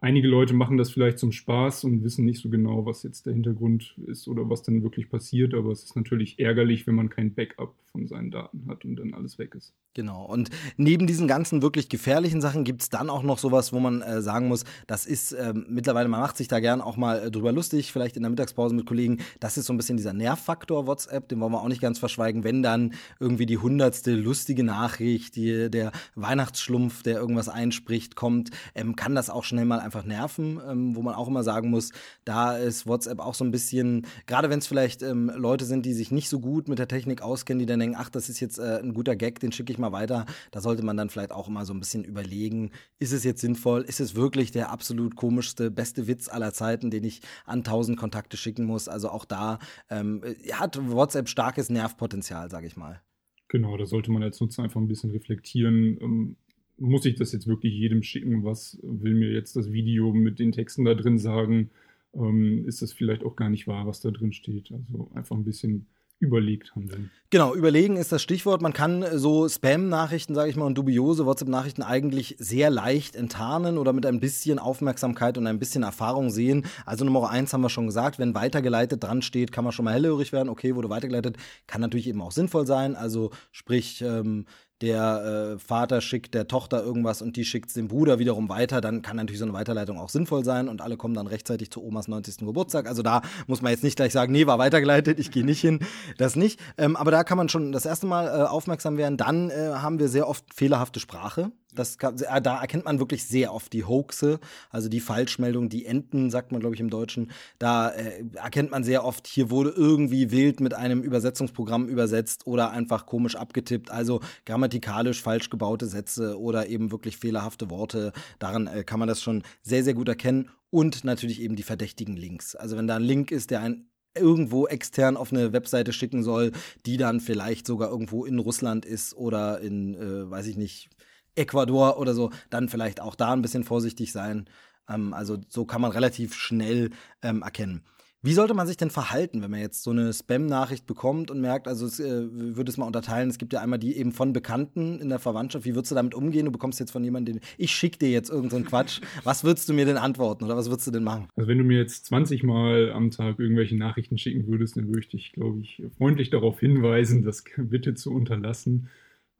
einige 0.02 0.28
Leute 0.28 0.52
machen 0.52 0.76
das 0.76 0.90
vielleicht 0.90 1.18
zum 1.18 1.32
Spaß 1.32 1.84
und 1.84 2.02
wissen 2.02 2.24
nicht 2.24 2.40
so 2.40 2.50
genau, 2.50 2.84
was 2.84 3.02
jetzt 3.04 3.24
der 3.24 3.32
Hintergrund 3.32 3.94
ist 4.06 4.28
oder 4.28 4.50
was 4.50 4.62
dann 4.62 4.82
wirklich 4.82 5.08
passiert. 5.08 5.54
Aber 5.54 5.70
es 5.70 5.84
ist 5.84 5.96
natürlich 5.96 6.38
ärgerlich, 6.38 6.86
wenn 6.86 6.96
man 6.96 7.08
kein 7.08 7.32
Backup 7.32 7.74
von 7.92 8.06
seinen 8.06 8.30
Daten 8.30 8.66
hat 8.68 8.84
und 8.84 8.96
dann 8.96 9.14
alles 9.14 9.38
weg 9.38 9.54
ist. 9.54 9.74
Genau. 9.94 10.24
Und 10.24 10.48
neben 10.78 11.06
diesen 11.06 11.28
ganzen 11.28 11.60
wirklich 11.60 11.90
gefährlichen 11.90 12.40
Sachen 12.40 12.64
gibt 12.64 12.82
es 12.82 12.88
dann 12.88 13.10
auch 13.10 13.22
noch 13.22 13.38
sowas, 13.38 13.72
wo 13.72 13.80
man 13.80 14.00
äh, 14.00 14.22
sagen 14.22 14.48
muss, 14.48 14.64
das 14.86 15.04
ist 15.04 15.32
äh, 15.32 15.52
mittlerweile, 15.52 16.08
man 16.08 16.20
macht 16.20 16.38
sich 16.38 16.48
da 16.48 16.60
gern 16.60 16.80
auch 16.80 16.96
mal 16.96 17.24
äh, 17.24 17.30
drüber 17.30 17.52
lustig, 17.52 17.92
vielleicht 17.92 18.16
in 18.16 18.22
der 18.22 18.30
Mittagspause 18.30 18.74
mit 18.74 18.86
Kollegen. 18.86 19.18
Das 19.40 19.58
ist 19.58 19.66
so 19.66 19.74
ein 19.74 19.76
bisschen 19.76 19.98
dieser 19.98 20.14
Nervfaktor 20.14 20.86
WhatsApp, 20.86 21.28
den 21.28 21.40
wollen 21.40 21.52
wir 21.52 21.60
auch 21.60 21.68
nicht 21.68 21.82
ganz 21.82 21.98
verschweigen. 21.98 22.42
Wenn 22.42 22.62
dann 22.62 22.94
irgendwie 23.20 23.44
die 23.44 23.58
hundertste 23.58 24.14
lustige 24.14 24.64
Nachricht, 24.64 25.36
die, 25.36 25.70
der 25.70 25.92
Weihnachtsschlumpf, 26.14 27.02
der 27.02 27.18
irgendwas 27.18 27.50
einspricht, 27.50 28.16
kommt, 28.16 28.50
ähm, 28.74 28.96
kann 28.96 29.14
das 29.14 29.28
auch 29.28 29.44
schnell 29.44 29.66
mal 29.66 29.80
einfach 29.80 29.91
nerven, 30.04 30.60
ähm, 30.68 30.96
wo 30.96 31.02
man 31.02 31.14
auch 31.14 31.28
immer 31.28 31.42
sagen 31.42 31.70
muss, 31.70 31.90
da 32.24 32.56
ist 32.56 32.86
WhatsApp 32.86 33.20
auch 33.20 33.34
so 33.34 33.44
ein 33.44 33.50
bisschen, 33.50 34.06
gerade 34.26 34.50
wenn 34.50 34.58
es 34.58 34.66
vielleicht 34.66 35.02
ähm, 35.02 35.30
Leute 35.36 35.64
sind, 35.64 35.84
die 35.86 35.92
sich 35.92 36.10
nicht 36.10 36.28
so 36.28 36.40
gut 36.40 36.68
mit 36.68 36.78
der 36.78 36.88
Technik 36.88 37.22
auskennen, 37.22 37.58
die 37.58 37.66
dann 37.66 37.80
denken, 37.80 37.96
ach, 37.98 38.08
das 38.08 38.28
ist 38.28 38.40
jetzt 38.40 38.58
äh, 38.58 38.80
ein 38.82 38.94
guter 38.94 39.16
Gag, 39.16 39.40
den 39.40 39.52
schicke 39.52 39.72
ich 39.72 39.78
mal 39.78 39.92
weiter. 39.92 40.26
Da 40.50 40.60
sollte 40.60 40.82
man 40.82 40.96
dann 40.96 41.10
vielleicht 41.10 41.32
auch 41.32 41.48
immer 41.48 41.64
so 41.64 41.74
ein 41.74 41.80
bisschen 41.80 42.04
überlegen, 42.04 42.70
ist 42.98 43.12
es 43.12 43.24
jetzt 43.24 43.40
sinnvoll? 43.40 43.82
Ist 43.82 44.00
es 44.00 44.14
wirklich 44.14 44.50
der 44.50 44.70
absolut 44.70 45.16
komischste, 45.16 45.70
beste 45.70 46.06
Witz 46.06 46.28
aller 46.28 46.52
Zeiten, 46.52 46.90
den 46.90 47.04
ich 47.04 47.20
an 47.44 47.64
tausend 47.64 47.98
Kontakte 47.98 48.36
schicken 48.36 48.64
muss? 48.64 48.88
Also 48.88 49.10
auch 49.10 49.24
da 49.24 49.58
ähm, 49.90 50.22
hat 50.52 50.78
WhatsApp 50.90 51.28
starkes 51.28 51.68
Nervpotenzial, 51.70 52.50
sage 52.50 52.66
ich 52.66 52.76
mal. 52.76 53.02
Genau, 53.48 53.76
da 53.76 53.84
sollte 53.84 54.10
man 54.10 54.22
als 54.22 54.40
Nutzer 54.40 54.62
einfach 54.62 54.80
ein 54.80 54.88
bisschen 54.88 55.10
reflektieren. 55.10 56.36
Muss 56.82 57.04
ich 57.04 57.14
das 57.14 57.32
jetzt 57.32 57.46
wirklich 57.46 57.72
jedem 57.72 58.02
schicken? 58.02 58.44
Was 58.44 58.78
will 58.82 59.14
mir 59.14 59.30
jetzt 59.30 59.54
das 59.54 59.70
Video 59.70 60.12
mit 60.12 60.38
den 60.38 60.50
Texten 60.50 60.84
da 60.84 60.94
drin 60.94 61.18
sagen? 61.18 61.70
Ähm, 62.14 62.66
ist 62.66 62.82
das 62.82 62.92
vielleicht 62.92 63.24
auch 63.24 63.36
gar 63.36 63.50
nicht 63.50 63.66
wahr, 63.66 63.86
was 63.86 64.00
da 64.00 64.10
drin 64.10 64.32
steht? 64.32 64.72
Also 64.72 65.10
einfach 65.14 65.36
ein 65.36 65.44
bisschen 65.44 65.86
überlegt 66.22 66.74
handeln. 66.76 67.10
Genau, 67.30 67.54
überlegen 67.54 67.96
ist 67.96 68.12
das 68.12 68.22
Stichwort. 68.22 68.62
Man 68.62 68.72
kann 68.72 69.04
so 69.18 69.48
Spam-Nachrichten, 69.48 70.34
sage 70.34 70.50
ich 70.50 70.56
mal, 70.56 70.66
und 70.66 70.78
dubiose 70.78 71.26
WhatsApp-Nachrichten 71.26 71.82
eigentlich 71.82 72.36
sehr 72.38 72.70
leicht 72.70 73.16
enttarnen 73.16 73.76
oder 73.76 73.92
mit 73.92 74.06
ein 74.06 74.20
bisschen 74.20 74.60
Aufmerksamkeit 74.60 75.36
und 75.36 75.48
ein 75.48 75.58
bisschen 75.58 75.82
Erfahrung 75.82 76.30
sehen. 76.30 76.64
Also 76.86 77.04
Nummer 77.04 77.28
eins 77.28 77.52
haben 77.52 77.62
wir 77.62 77.70
schon 77.70 77.86
gesagt, 77.86 78.20
wenn 78.20 78.34
weitergeleitet 78.34 79.02
dran 79.02 79.22
steht, 79.22 79.50
kann 79.50 79.64
man 79.64 79.72
schon 79.72 79.84
mal 79.84 79.94
hellhörig 79.94 80.32
werden. 80.32 80.48
Okay, 80.48 80.76
wurde 80.76 80.90
weitergeleitet, 80.90 81.36
kann 81.66 81.80
natürlich 81.80 82.06
eben 82.06 82.22
auch 82.22 82.32
sinnvoll 82.32 82.66
sein. 82.66 82.94
Also 82.94 83.30
sprich, 83.50 84.00
ähm, 84.02 84.46
der 84.82 85.54
äh, 85.54 85.58
Vater 85.58 86.00
schickt 86.00 86.34
der 86.34 86.48
Tochter 86.48 86.82
irgendwas 86.82 87.22
und 87.22 87.36
die 87.36 87.44
schickt 87.44 87.68
es 87.68 87.74
dem 87.74 87.88
Bruder 87.88 88.18
wiederum 88.18 88.48
weiter, 88.48 88.80
dann 88.80 89.00
kann 89.00 89.16
natürlich 89.16 89.38
so 89.38 89.44
eine 89.44 89.54
Weiterleitung 89.54 89.98
auch 89.98 90.08
sinnvoll 90.08 90.44
sein 90.44 90.68
und 90.68 90.80
alle 90.80 90.96
kommen 90.96 91.14
dann 91.14 91.28
rechtzeitig 91.28 91.70
zu 91.70 91.82
Omas 91.82 92.08
90. 92.08 92.38
Geburtstag. 92.38 92.88
Also 92.88 93.02
da 93.02 93.22
muss 93.46 93.62
man 93.62 93.70
jetzt 93.70 93.84
nicht 93.84 93.96
gleich 93.96 94.12
sagen, 94.12 94.32
nee, 94.32 94.46
war 94.46 94.58
weitergeleitet, 94.58 95.20
ich 95.20 95.30
gehe 95.30 95.44
nicht 95.44 95.60
hin. 95.60 95.80
Das 96.18 96.36
nicht. 96.36 96.60
Ähm, 96.76 96.96
aber 96.96 97.12
da 97.12 97.22
kann 97.24 97.38
man 97.38 97.48
schon 97.48 97.72
das 97.72 97.86
erste 97.86 98.06
Mal 98.06 98.26
äh, 98.26 98.42
aufmerksam 98.44 98.96
werden. 98.96 99.16
Dann 99.16 99.50
äh, 99.50 99.70
haben 99.74 100.00
wir 100.00 100.08
sehr 100.08 100.28
oft 100.28 100.44
fehlerhafte 100.52 100.98
Sprache. 101.00 101.52
Das 101.74 101.98
kann, 101.98 102.18
äh, 102.18 102.42
da 102.42 102.60
erkennt 102.60 102.84
man 102.84 102.98
wirklich 102.98 103.24
sehr 103.24 103.52
oft 103.52 103.72
die 103.72 103.84
Hoaxe, 103.84 104.40
also 104.70 104.88
die 104.88 105.00
Falschmeldung, 105.00 105.68
die 105.68 105.86
Enten, 105.86 106.30
sagt 106.30 106.52
man, 106.52 106.60
glaube 106.60 106.74
ich, 106.74 106.80
im 106.80 106.90
Deutschen. 106.90 107.30
Da 107.58 107.90
äh, 107.90 108.24
erkennt 108.34 108.70
man 108.70 108.84
sehr 108.84 109.04
oft, 109.04 109.26
hier 109.26 109.50
wurde 109.50 109.70
irgendwie 109.70 110.30
wild 110.30 110.60
mit 110.60 110.74
einem 110.74 111.02
Übersetzungsprogramm 111.02 111.88
übersetzt 111.88 112.46
oder 112.46 112.70
einfach 112.70 113.06
komisch 113.06 113.36
abgetippt. 113.36 113.90
Also 113.90 114.20
grammatikalisch 114.44 115.22
falsch 115.22 115.50
gebaute 115.50 115.86
Sätze 115.86 116.38
oder 116.38 116.68
eben 116.68 116.90
wirklich 116.90 117.16
fehlerhafte 117.16 117.70
Worte. 117.70 118.12
Daran 118.38 118.66
äh, 118.66 118.84
kann 118.84 118.98
man 118.98 119.08
das 119.08 119.22
schon 119.22 119.42
sehr, 119.62 119.84
sehr 119.84 119.94
gut 119.94 120.08
erkennen. 120.08 120.50
Und 120.70 121.04
natürlich 121.04 121.42
eben 121.42 121.54
die 121.54 121.64
verdächtigen 121.64 122.16
Links. 122.16 122.56
Also 122.56 122.78
wenn 122.78 122.86
da 122.86 122.96
ein 122.96 123.02
Link 123.02 123.30
ist, 123.30 123.50
der 123.50 123.60
ein 123.60 123.88
irgendwo 124.14 124.66
extern 124.66 125.16
auf 125.16 125.32
eine 125.32 125.52
Webseite 125.52 125.92
schicken 125.92 126.22
soll, 126.22 126.52
die 126.86 126.96
dann 126.96 127.20
vielleicht 127.20 127.66
sogar 127.66 127.90
irgendwo 127.90 128.24
in 128.24 128.38
Russland 128.38 128.84
ist 128.84 129.14
oder 129.16 129.60
in, 129.60 129.94
äh, 129.94 130.30
weiß 130.30 130.46
ich 130.46 130.56
nicht, 130.56 130.90
Ecuador 131.34 131.98
oder 131.98 132.14
so, 132.14 132.30
dann 132.50 132.68
vielleicht 132.68 133.00
auch 133.00 133.14
da 133.14 133.32
ein 133.32 133.42
bisschen 133.42 133.64
vorsichtig 133.64 134.12
sein. 134.12 134.46
Ähm, 134.88 135.14
also 135.14 135.38
so 135.48 135.64
kann 135.64 135.80
man 135.80 135.92
relativ 135.92 136.34
schnell 136.34 136.90
ähm, 137.22 137.42
erkennen. 137.42 137.82
Wie 138.24 138.34
sollte 138.34 138.54
man 138.54 138.68
sich 138.68 138.76
denn 138.76 138.90
verhalten, 138.90 139.42
wenn 139.42 139.50
man 139.50 139.58
jetzt 139.58 139.82
so 139.82 139.90
eine 139.90 140.12
Spam-Nachricht 140.12 140.86
bekommt 140.86 141.32
und 141.32 141.40
merkt, 141.40 141.66
also 141.66 141.86
es, 141.86 141.98
äh, 141.98 142.28
würde 142.30 142.70
es 142.70 142.76
mal 142.76 142.86
unterteilen, 142.86 143.28
es 143.28 143.36
gibt 143.36 143.52
ja 143.52 143.60
einmal 143.60 143.80
die 143.80 143.96
eben 143.96 144.12
von 144.12 144.32
Bekannten 144.32 145.00
in 145.00 145.08
der 145.08 145.18
Verwandtschaft, 145.18 145.64
wie 145.64 145.74
würdest 145.74 145.90
du 145.90 145.96
damit 145.96 146.14
umgehen? 146.14 146.44
Du 146.44 146.52
bekommst 146.52 146.78
jetzt 146.78 146.92
von 146.92 147.02
jemandem, 147.02 147.40
ich 147.58 147.72
schicke 147.72 147.98
dir 147.98 148.10
jetzt 148.10 148.30
irgendeinen 148.30 148.62
so 148.62 148.70
Quatsch. 148.70 149.00
Was 149.24 149.42
würdest 149.42 149.68
du 149.68 149.74
mir 149.74 149.86
denn 149.86 149.96
antworten 149.96 150.44
oder 150.44 150.56
was 150.56 150.70
würdest 150.70 150.86
du 150.86 150.92
denn 150.92 151.02
machen? 151.02 151.26
Also 151.34 151.48
wenn 151.48 151.58
du 151.58 151.64
mir 151.64 151.78
jetzt 151.78 152.06
20 152.06 152.44
Mal 152.44 152.92
am 152.92 153.10
Tag 153.10 153.40
irgendwelche 153.40 153.76
Nachrichten 153.76 154.18
schicken 154.18 154.46
würdest, 154.46 154.76
dann 154.76 154.86
würde 154.86 155.00
ich 155.00 155.08
dich, 155.08 155.32
glaube 155.32 155.58
ich, 155.58 155.82
freundlich 155.98 156.30
darauf 156.30 156.60
hinweisen, 156.60 157.24
das 157.24 157.42
bitte 157.56 157.94
zu 157.94 158.12
unterlassen. 158.12 158.88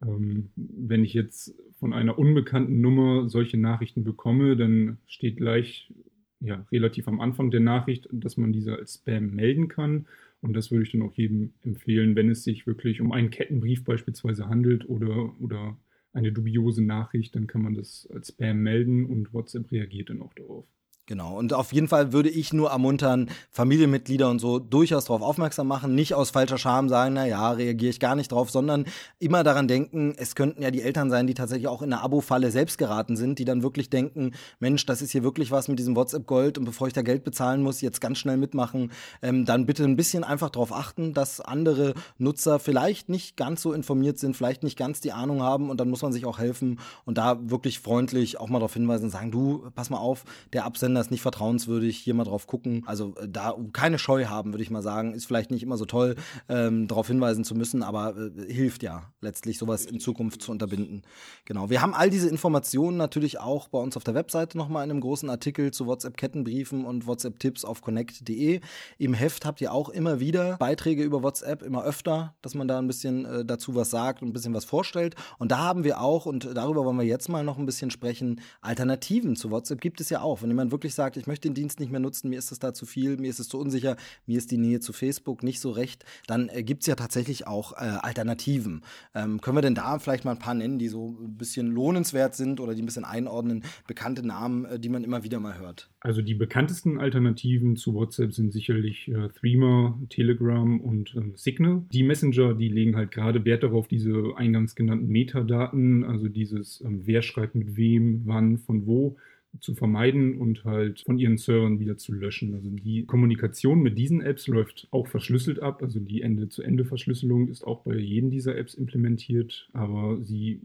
Ähm, 0.03 0.49
wenn 0.55 1.03
ich 1.03 1.13
jetzt 1.13 1.55
von 1.79 1.93
einer 1.93 2.17
unbekannten 2.17 2.81
Nummer 2.81 3.29
solche 3.29 3.57
Nachrichten 3.57 4.03
bekomme, 4.03 4.55
dann 4.55 4.97
steht 5.07 5.37
gleich 5.37 5.93
ja, 6.39 6.65
relativ 6.71 7.07
am 7.07 7.21
Anfang 7.21 7.51
der 7.51 7.61
Nachricht, 7.61 8.09
dass 8.11 8.37
man 8.37 8.51
diese 8.51 8.75
als 8.75 8.95
Spam 8.95 9.31
melden 9.31 9.69
kann. 9.69 10.07
Und 10.41 10.53
das 10.53 10.71
würde 10.71 10.83
ich 10.83 10.91
dann 10.91 11.01
auch 11.03 11.13
jedem 11.13 11.53
empfehlen, 11.61 12.15
wenn 12.17 12.29
es 12.29 12.43
sich 12.43 12.67
wirklich 12.67 12.99
um 12.99 13.13
einen 13.13 13.29
Kettenbrief 13.29 13.85
beispielsweise 13.85 14.49
handelt 14.49 14.89
oder, 14.89 15.39
oder 15.39 15.77
eine 16.11 16.33
dubiose 16.33 16.83
Nachricht, 16.83 17.35
dann 17.35 17.47
kann 17.47 17.61
man 17.61 17.75
das 17.75 18.09
als 18.13 18.27
Spam 18.29 18.61
melden 18.61 19.05
und 19.05 19.33
WhatsApp 19.33 19.71
reagiert 19.71 20.09
dann 20.09 20.21
auch 20.21 20.33
darauf. 20.33 20.65
Genau. 21.05 21.37
Und 21.37 21.51
auf 21.51 21.73
jeden 21.73 21.89
Fall 21.89 22.13
würde 22.13 22.29
ich 22.29 22.53
nur 22.53 22.69
ermuntern, 22.69 23.29
Familienmitglieder 23.51 24.29
und 24.29 24.39
so 24.39 24.57
durchaus 24.57 25.03
darauf 25.03 25.21
aufmerksam 25.21 25.67
machen, 25.67 25.95
nicht 25.95 26.13
aus 26.13 26.29
falscher 26.29 26.57
Scham 26.57 26.87
sagen, 26.87 27.15
na 27.15 27.27
ja, 27.27 27.51
reagiere 27.51 27.89
ich 27.89 27.99
gar 27.99 28.15
nicht 28.15 28.31
drauf, 28.31 28.49
sondern 28.51 28.85
immer 29.19 29.43
daran 29.43 29.67
denken, 29.67 30.13
es 30.15 30.33
könnten 30.33 30.61
ja 30.61 30.71
die 30.71 30.81
Eltern 30.81 31.09
sein, 31.09 31.27
die 31.27 31.33
tatsächlich 31.33 31.67
auch 31.67 31.81
in 31.81 31.91
eine 31.91 32.01
Abo-Falle 32.01 32.51
selbst 32.51 32.77
geraten 32.77 33.17
sind, 33.17 33.37
die 33.37 33.43
dann 33.43 33.63
wirklich 33.63 33.89
denken, 33.89 34.31
Mensch, 34.61 34.85
das 34.85 35.01
ist 35.01 35.11
hier 35.11 35.23
wirklich 35.23 35.51
was 35.51 35.67
mit 35.67 35.77
diesem 35.77 35.93
WhatsApp 35.97 36.25
Gold 36.25 36.57
und 36.57 36.63
bevor 36.63 36.87
ich 36.87 36.93
da 36.93 37.01
Geld 37.01 37.25
bezahlen 37.25 37.63
muss, 37.63 37.81
jetzt 37.81 37.99
ganz 37.99 38.17
schnell 38.17 38.37
mitmachen, 38.37 38.93
ähm, 39.21 39.43
dann 39.43 39.65
bitte 39.65 39.83
ein 39.83 39.97
bisschen 39.97 40.23
einfach 40.23 40.51
darauf 40.51 40.71
achten, 40.71 41.13
dass 41.13 41.41
andere 41.41 41.95
Nutzer 42.17 42.59
vielleicht 42.59 43.09
nicht 43.09 43.35
ganz 43.35 43.61
so 43.61 43.73
informiert 43.73 44.19
sind, 44.19 44.37
vielleicht 44.37 44.63
nicht 44.63 44.77
ganz 44.77 45.01
die 45.01 45.11
Ahnung 45.11 45.43
haben 45.43 45.69
und 45.69 45.81
dann 45.81 45.89
muss 45.89 46.01
man 46.01 46.13
sich 46.13 46.25
auch 46.25 46.39
helfen 46.39 46.79
und 47.03 47.17
da 47.17 47.37
wirklich 47.49 47.81
freundlich 47.81 48.39
auch 48.39 48.47
mal 48.47 48.59
darauf 48.59 48.73
hinweisen 48.73 49.05
und 49.05 49.11
sagen, 49.11 49.31
du, 49.31 49.69
pass 49.75 49.89
mal 49.89 49.97
auf, 49.97 50.23
der 50.53 50.63
Absender 50.63 50.92
Sender 50.93 51.01
ist 51.01 51.11
nicht 51.11 51.21
vertrauenswürdig, 51.21 51.97
hier 51.97 52.13
mal 52.13 52.23
drauf 52.23 52.45
gucken. 52.45 52.83
Also 52.85 53.15
äh, 53.15 53.27
da 53.27 53.55
keine 53.73 53.97
Scheu 53.97 54.25
haben, 54.25 54.53
würde 54.53 54.61
ich 54.61 54.69
mal 54.69 54.83
sagen. 54.83 55.13
Ist 55.13 55.25
vielleicht 55.25 55.49
nicht 55.49 55.63
immer 55.63 55.77
so 55.77 55.85
toll, 55.85 56.15
ähm, 56.49 56.87
darauf 56.87 57.07
hinweisen 57.07 57.43
zu 57.43 57.55
müssen, 57.55 57.81
aber 57.81 58.15
äh, 58.15 58.53
hilft 58.53 58.83
ja 58.83 59.11
letztlich, 59.21 59.57
sowas 59.57 59.85
in 59.85 59.99
Zukunft 59.99 60.43
zu 60.43 60.51
unterbinden. 60.51 61.01
Genau. 61.45 61.71
Wir 61.71 61.81
haben 61.81 61.95
all 61.95 62.11
diese 62.11 62.29
Informationen 62.29 62.97
natürlich 62.97 63.39
auch 63.39 63.69
bei 63.69 63.79
uns 63.79 63.97
auf 63.97 64.03
der 64.03 64.13
Webseite 64.13 64.55
nochmal 64.55 64.83
in 64.83 64.91
einem 64.91 65.01
großen 65.01 65.29
Artikel 65.29 65.71
zu 65.71 65.87
WhatsApp-Kettenbriefen 65.87 66.85
und 66.85 67.07
WhatsApp-Tipps 67.07 67.65
auf 67.65 67.81
connect.de. 67.81 68.59
Im 68.99 69.13
Heft 69.15 69.45
habt 69.45 69.61
ihr 69.61 69.73
auch 69.73 69.89
immer 69.89 70.19
wieder 70.19 70.57
Beiträge 70.57 71.03
über 71.03 71.23
WhatsApp, 71.23 71.63
immer 71.63 71.83
öfter, 71.83 72.35
dass 72.43 72.53
man 72.53 72.67
da 72.67 72.77
ein 72.77 72.87
bisschen 72.87 73.25
äh, 73.25 73.45
dazu 73.45 73.73
was 73.73 73.89
sagt 73.89 74.21
und 74.21 74.29
ein 74.29 74.33
bisschen 74.33 74.53
was 74.53 74.65
vorstellt. 74.65 75.15
Und 75.39 75.51
da 75.51 75.57
haben 75.57 75.83
wir 75.83 76.01
auch, 76.01 76.27
und 76.27 76.55
darüber 76.55 76.85
wollen 76.85 76.99
wir 76.99 77.05
jetzt 77.05 77.29
mal 77.29 77.43
noch 77.43 77.57
ein 77.57 77.65
bisschen 77.65 77.89
sprechen, 77.89 78.41
Alternativen 78.61 79.35
zu 79.35 79.49
WhatsApp 79.49 79.81
gibt 79.81 79.99
es 79.99 80.09
ja 80.09 80.21
auch. 80.21 80.43
Wenn 80.43 80.49
jemand 80.49 80.71
wirklich 80.71 80.82
wirklich 80.83 80.95
sagt, 80.95 81.15
ich 81.15 81.27
möchte 81.27 81.47
den 81.47 81.55
Dienst 81.55 81.79
nicht 81.79 81.91
mehr 81.91 82.01
nutzen, 82.01 82.29
mir 82.29 82.37
ist 82.37 82.51
es 82.51 82.59
da 82.59 82.73
zu 82.73 82.85
viel, 82.85 83.15
mir 83.15 83.29
ist 83.29 83.39
es 83.39 83.47
zu 83.47 83.57
unsicher, 83.57 83.95
mir 84.25 84.37
ist 84.37 84.51
die 84.51 84.57
Nähe 84.57 84.81
zu 84.81 84.91
Facebook 84.91 85.41
nicht 85.41 85.61
so 85.61 85.71
recht, 85.71 86.03
dann 86.27 86.49
äh, 86.49 86.61
gibt 86.61 86.81
es 86.81 86.87
ja 86.87 86.95
tatsächlich 86.95 87.47
auch 87.47 87.71
äh, 87.73 87.85
Alternativen. 88.01 88.81
Ähm, 89.15 89.39
können 89.39 89.55
wir 89.55 89.61
denn 89.61 89.75
da 89.75 89.97
vielleicht 89.99 90.25
mal 90.25 90.31
ein 90.31 90.39
paar 90.39 90.53
nennen, 90.53 90.79
die 90.79 90.89
so 90.89 91.17
ein 91.21 91.37
bisschen 91.37 91.71
lohnenswert 91.71 92.35
sind 92.35 92.59
oder 92.59 92.75
die 92.75 92.81
ein 92.81 92.85
bisschen 92.85 93.05
einordnen, 93.05 93.63
bekannte 93.87 94.27
Namen, 94.27 94.65
äh, 94.65 94.79
die 94.79 94.89
man 94.89 95.05
immer 95.05 95.23
wieder 95.23 95.39
mal 95.39 95.57
hört? 95.57 95.89
Also 96.01 96.21
die 96.21 96.33
bekanntesten 96.33 96.99
Alternativen 96.99 97.77
zu 97.77 97.93
WhatsApp 97.93 98.33
sind 98.33 98.51
sicherlich 98.51 99.07
äh, 99.07 99.29
Threema, 99.29 99.97
Telegram 100.09 100.81
und 100.81 101.15
äh, 101.15 101.31
Signal. 101.35 101.83
Die 101.93 102.03
Messenger, 102.03 102.55
die 102.55 102.67
legen 102.67 102.97
halt 102.97 103.11
gerade 103.11 103.45
Wert 103.45 103.63
darauf, 103.63 103.87
diese 103.87 104.33
eingangs 104.35 104.75
genannten 104.75 105.07
Metadaten, 105.07 106.03
also 106.03 106.27
dieses, 106.27 106.81
ähm, 106.81 107.03
wer 107.05 107.21
schreibt 107.21 107.55
mit 107.55 107.77
wem, 107.77 108.23
wann, 108.25 108.57
von 108.57 108.85
wo, 108.85 109.15
zu 109.59 109.75
vermeiden 109.75 110.37
und 110.37 110.63
halt 110.65 111.01
von 111.05 111.19
ihren 111.19 111.37
Servern 111.37 111.79
wieder 111.79 111.97
zu 111.97 112.13
löschen. 112.13 112.53
Also 112.53 112.69
die 112.69 113.05
Kommunikation 113.05 113.81
mit 113.81 113.97
diesen 113.97 114.21
Apps 114.21 114.47
läuft 114.47 114.87
auch 114.91 115.07
verschlüsselt 115.07 115.61
ab. 115.61 115.81
Also 115.81 115.99
die 115.99 116.21
Ende-zu-Ende-Verschlüsselung 116.21 117.47
ist 117.47 117.63
auch 117.63 117.81
bei 117.81 117.95
jedem 117.95 118.31
dieser 118.31 118.57
Apps 118.57 118.73
implementiert, 118.73 119.69
aber 119.73 120.21
sie 120.21 120.61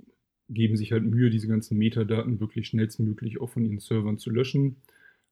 geben 0.49 0.76
sich 0.76 0.92
halt 0.92 1.04
Mühe, 1.04 1.30
diese 1.30 1.49
ganzen 1.49 1.76
Metadaten 1.76 2.40
wirklich 2.40 2.68
schnellstmöglich 2.68 3.40
auch 3.40 3.50
von 3.50 3.64
ihren 3.64 3.78
Servern 3.78 4.18
zu 4.18 4.30
löschen. 4.30 4.76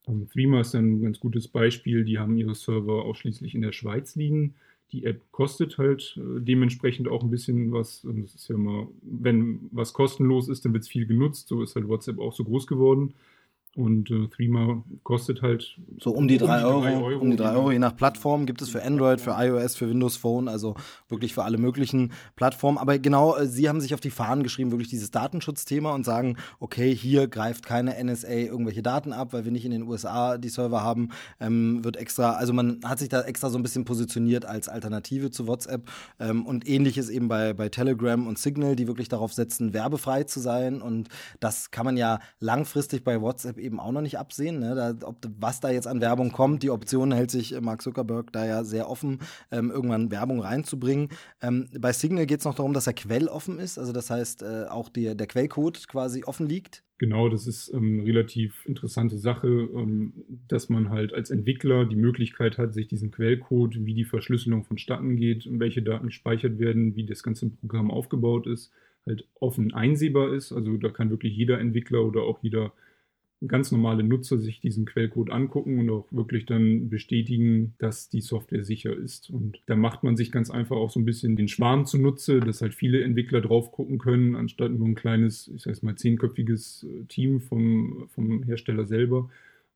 Ähm, 0.07 0.29
Threema 0.29 0.61
ist 0.61 0.75
ein 0.75 1.03
ganz 1.03 1.21
gutes 1.21 1.49
Beispiel. 1.49 2.05
Die 2.05 2.19
haben 2.19 2.37
ihre 2.37 2.55
Server 2.55 3.05
ausschließlich 3.05 3.55
in 3.55 3.63
der 3.63 3.73
Schweiz 3.73 4.17
liegen. 4.17 4.55
Die 4.93 5.05
App 5.05 5.21
kostet 5.33 5.79
halt 5.79 6.19
äh, 6.19 6.41
dementsprechend 6.41 7.09
auch 7.09 7.23
ein 7.23 7.31
bisschen 7.31 7.73
was. 7.73 8.05
Und 8.05 8.23
das 8.23 8.35
ist 8.35 8.49
ja 8.49 8.55
immer, 8.55 8.89
wenn 9.03 9.69
was 9.73 9.93
kostenlos 9.93 10.49
ist, 10.49 10.65
dann 10.65 10.73
wird 10.73 10.85
es 10.85 10.89
viel 10.89 11.07
genutzt. 11.07 11.49
So 11.49 11.63
ist 11.63 11.75
halt 11.75 11.89
WhatsApp 11.89 12.19
auch 12.19 12.33
so 12.33 12.45
groß 12.45 12.67
geworden. 12.67 13.15
Und 13.77 14.11
äh, 14.11 14.29
Threema 14.29 14.83
kostet 15.03 15.43
halt 15.43 15.77
so 16.01 16.11
um 16.11 16.27
die 16.27 16.39
3 16.39 16.65
um 16.65 16.65
Euro, 16.65 17.05
Euro, 17.05 17.21
Um 17.21 17.31
die 17.31 17.37
3 17.37 17.51
Euro, 17.53 17.73
je 17.73 17.79
nach 17.79 17.95
Plattform 17.95 18.47
gibt 18.47 18.63
es 18.63 18.71
für 18.71 18.83
Android, 18.83 19.21
für 19.21 19.33
iOS, 19.37 19.77
für 19.77 19.91
Windows 19.91 20.17
Phone, 20.17 20.49
also 20.49 20.77
wirklich 21.11 21.35
für 21.35 21.45
alle 21.45 21.59
möglichen 21.59 22.13
Plattformen. 22.37 22.79
Aber 22.79 22.99
genau, 22.99 23.37
äh, 23.37 23.47
Sie 23.47 23.69
haben 23.69 23.83
sich 23.83 23.93
auf 23.93 24.01
die 24.01 24.09
Fahnen 24.09 24.43
geschrieben, 24.43 24.71
wirklich 24.71 24.89
dieses 24.89 25.11
Datenschutzthema 25.11 25.95
und 25.95 26.07
sagen, 26.07 26.39
okay, 26.59 26.95
hier 26.97 27.29
greift 27.29 27.67
keine 27.67 28.03
NSA 28.03 28.31
irgendwelche 28.31 28.83
Daten 28.83 29.13
ab, 29.13 29.35
weil 29.35 29.45
wir 29.45 29.53
nicht 29.53 29.67
in 29.67 29.73
den 29.73 29.83
USA 29.83 30.39
die 30.39 30.49
Server 30.49 30.83
haben, 30.83 31.11
ähm, 31.39 31.85
wird 31.85 31.99
extra, 31.99 32.33
also 32.33 32.55
man 32.55 32.81
hat 32.83 32.99
sich 32.99 33.11
da 33.11 33.21
extra 33.21 33.51
so 33.51 33.59
ein 33.59 33.63
bisschen 33.63 33.85
positioniert 33.85 34.47
als 34.47 34.71
Alternative 34.71 35.31
zu 35.31 35.47
WhatsApp. 35.47 35.83
Ähm, 36.19 36.47
und 36.47 36.67
ähnliches 36.67 37.11
eben 37.11 37.29
bei, 37.29 37.53
bei 37.53 37.69
Telegram 37.69 38.27
und 38.27 38.39
Signal, 38.39 38.75
die 38.75 38.87
wirklich 38.87 39.11
darauf 39.11 39.35
setzen, 39.35 39.75
werbefrei 39.75 40.25
zu 40.25 40.41
sein. 40.41 40.81
Und 40.81 41.11
das 41.41 41.71
kann 41.71 41.85
man 41.85 41.99
ja 41.99 42.21
langfristig 42.41 43.05
bei 43.05 43.21
WhatsApp 43.21 43.59
eben 43.67 43.81
auch 43.81 43.93
noch 43.93 44.01
nicht 44.01 44.19
absehen. 44.19 44.61
Ne? 44.61 44.75
Da, 44.75 45.07
ob, 45.07 45.17
was 45.39 45.61
da 45.61 45.71
jetzt 45.71 45.87
an 45.87 46.01
Werbung 46.01 46.33
kommt, 46.33 46.63
die 46.63 46.71
Option 46.71 47.13
hält 47.13 47.31
sich 47.31 47.55
äh, 47.55 47.61
Mark 47.61 47.83
Zuckerberg 47.83 48.33
da 48.33 48.47
ja 48.47 48.65
sehr 48.65 48.89
offen, 48.89 49.19
ähm, 49.51 49.71
irgendwann 49.71 50.11
Werbung 50.11 50.41
reinzubringen. 50.41 51.11
Ähm, 51.43 51.69
bei 51.79 51.93
Signal 51.93 52.27
geht 52.27 52.39
es 52.39 52.45
noch 52.47 52.55
darum, 52.55 52.73
dass 52.73 52.87
er 52.87 52.95
quelloffen 52.95 53.59
ist, 53.59 53.79
also 53.79 53.93
das 53.93 54.09
heißt 54.09 54.43
äh, 54.43 54.65
auch 54.71 54.89
die, 54.89 55.15
der 55.15 55.27
Quellcode 55.27 55.87
quasi 55.89 56.25
offen 56.25 56.49
liegt. 56.49 56.83
Genau, 56.99 57.29
das 57.29 57.47
ist 57.47 57.71
ähm, 57.75 58.01
eine 58.01 58.07
relativ 58.07 58.65
interessante 58.65 59.19
Sache, 59.19 59.49
ähm, 59.49 60.15
dass 60.49 60.71
man 60.71 60.89
halt 60.89 61.13
als 61.13 61.31
Entwickler 61.31 61.85
die 61.85 61.97
Möglichkeit 61.97 62.57
hat, 62.57 62.73
sich 62.73 62.89
diesen 62.89 63.11
Quellcode, 63.11 63.85
wie 63.85 63.93
die 63.93 64.07
Verschlüsselung 64.07 64.65
vonstatten 64.65 65.17
geht, 65.17 65.47
welche 65.51 65.83
Daten 65.83 66.07
gespeichert 66.07 66.59
werden, 66.59 66.97
wie 66.97 67.05
das 67.05 67.23
ganze 67.23 67.51
Programm 67.51 67.91
aufgebaut 67.91 68.47
ist, 68.47 68.73
halt 69.07 69.29
offen 69.41 69.75
einsehbar 69.75 70.33
ist. 70.33 70.53
Also 70.53 70.79
da 70.79 70.89
kann 70.89 71.11
wirklich 71.11 71.37
jeder 71.37 71.61
Entwickler 71.61 72.03
oder 72.03 72.23
auch 72.23 72.39
jeder 72.43 72.73
ganz 73.47 73.71
normale 73.71 74.03
Nutzer 74.03 74.39
sich 74.39 74.61
diesen 74.61 74.87
Quellcode 74.87 75.31
angucken 75.31 75.79
und 75.79 75.91
auch 75.91 76.07
wirklich 76.11 76.47
dann 76.47 76.89
bestätigen, 76.89 77.75
dass 77.79 78.09
die 78.09 78.21
Software 78.21 78.65
sicher 78.65 78.97
ist. 78.97 79.31
Und 79.31 79.61
da 79.67 79.77
macht 79.77 80.03
man 80.03 80.17
sich 80.17 80.33
ganz 80.33 80.51
einfach 80.51 80.77
auch 80.77 80.91
so 80.91 81.01
ein 81.01 81.05
bisschen 81.05 81.37
den 81.37 81.49
Schwarm 81.49 81.85
zunutze, 81.85 82.41
dass 82.41 82.63
halt 82.63 82.75
viele 82.75 83.03
Entwickler 83.03 83.41
drauf 83.41 83.73
gucken 83.73 83.99
können, 83.99 84.37
anstatt 84.37 84.73
nur 84.73 84.89
ein 84.89 84.95
kleines, 84.95 85.49
ich 85.49 85.63
sag 85.63 85.83
mal, 85.83 85.97
zehnköpfiges 85.97 86.85
äh, 86.89 87.05
Team 87.07 87.41
vom, 87.41 88.09
vom 88.09 88.43
Hersteller 88.45 88.87
selber. 88.87 89.29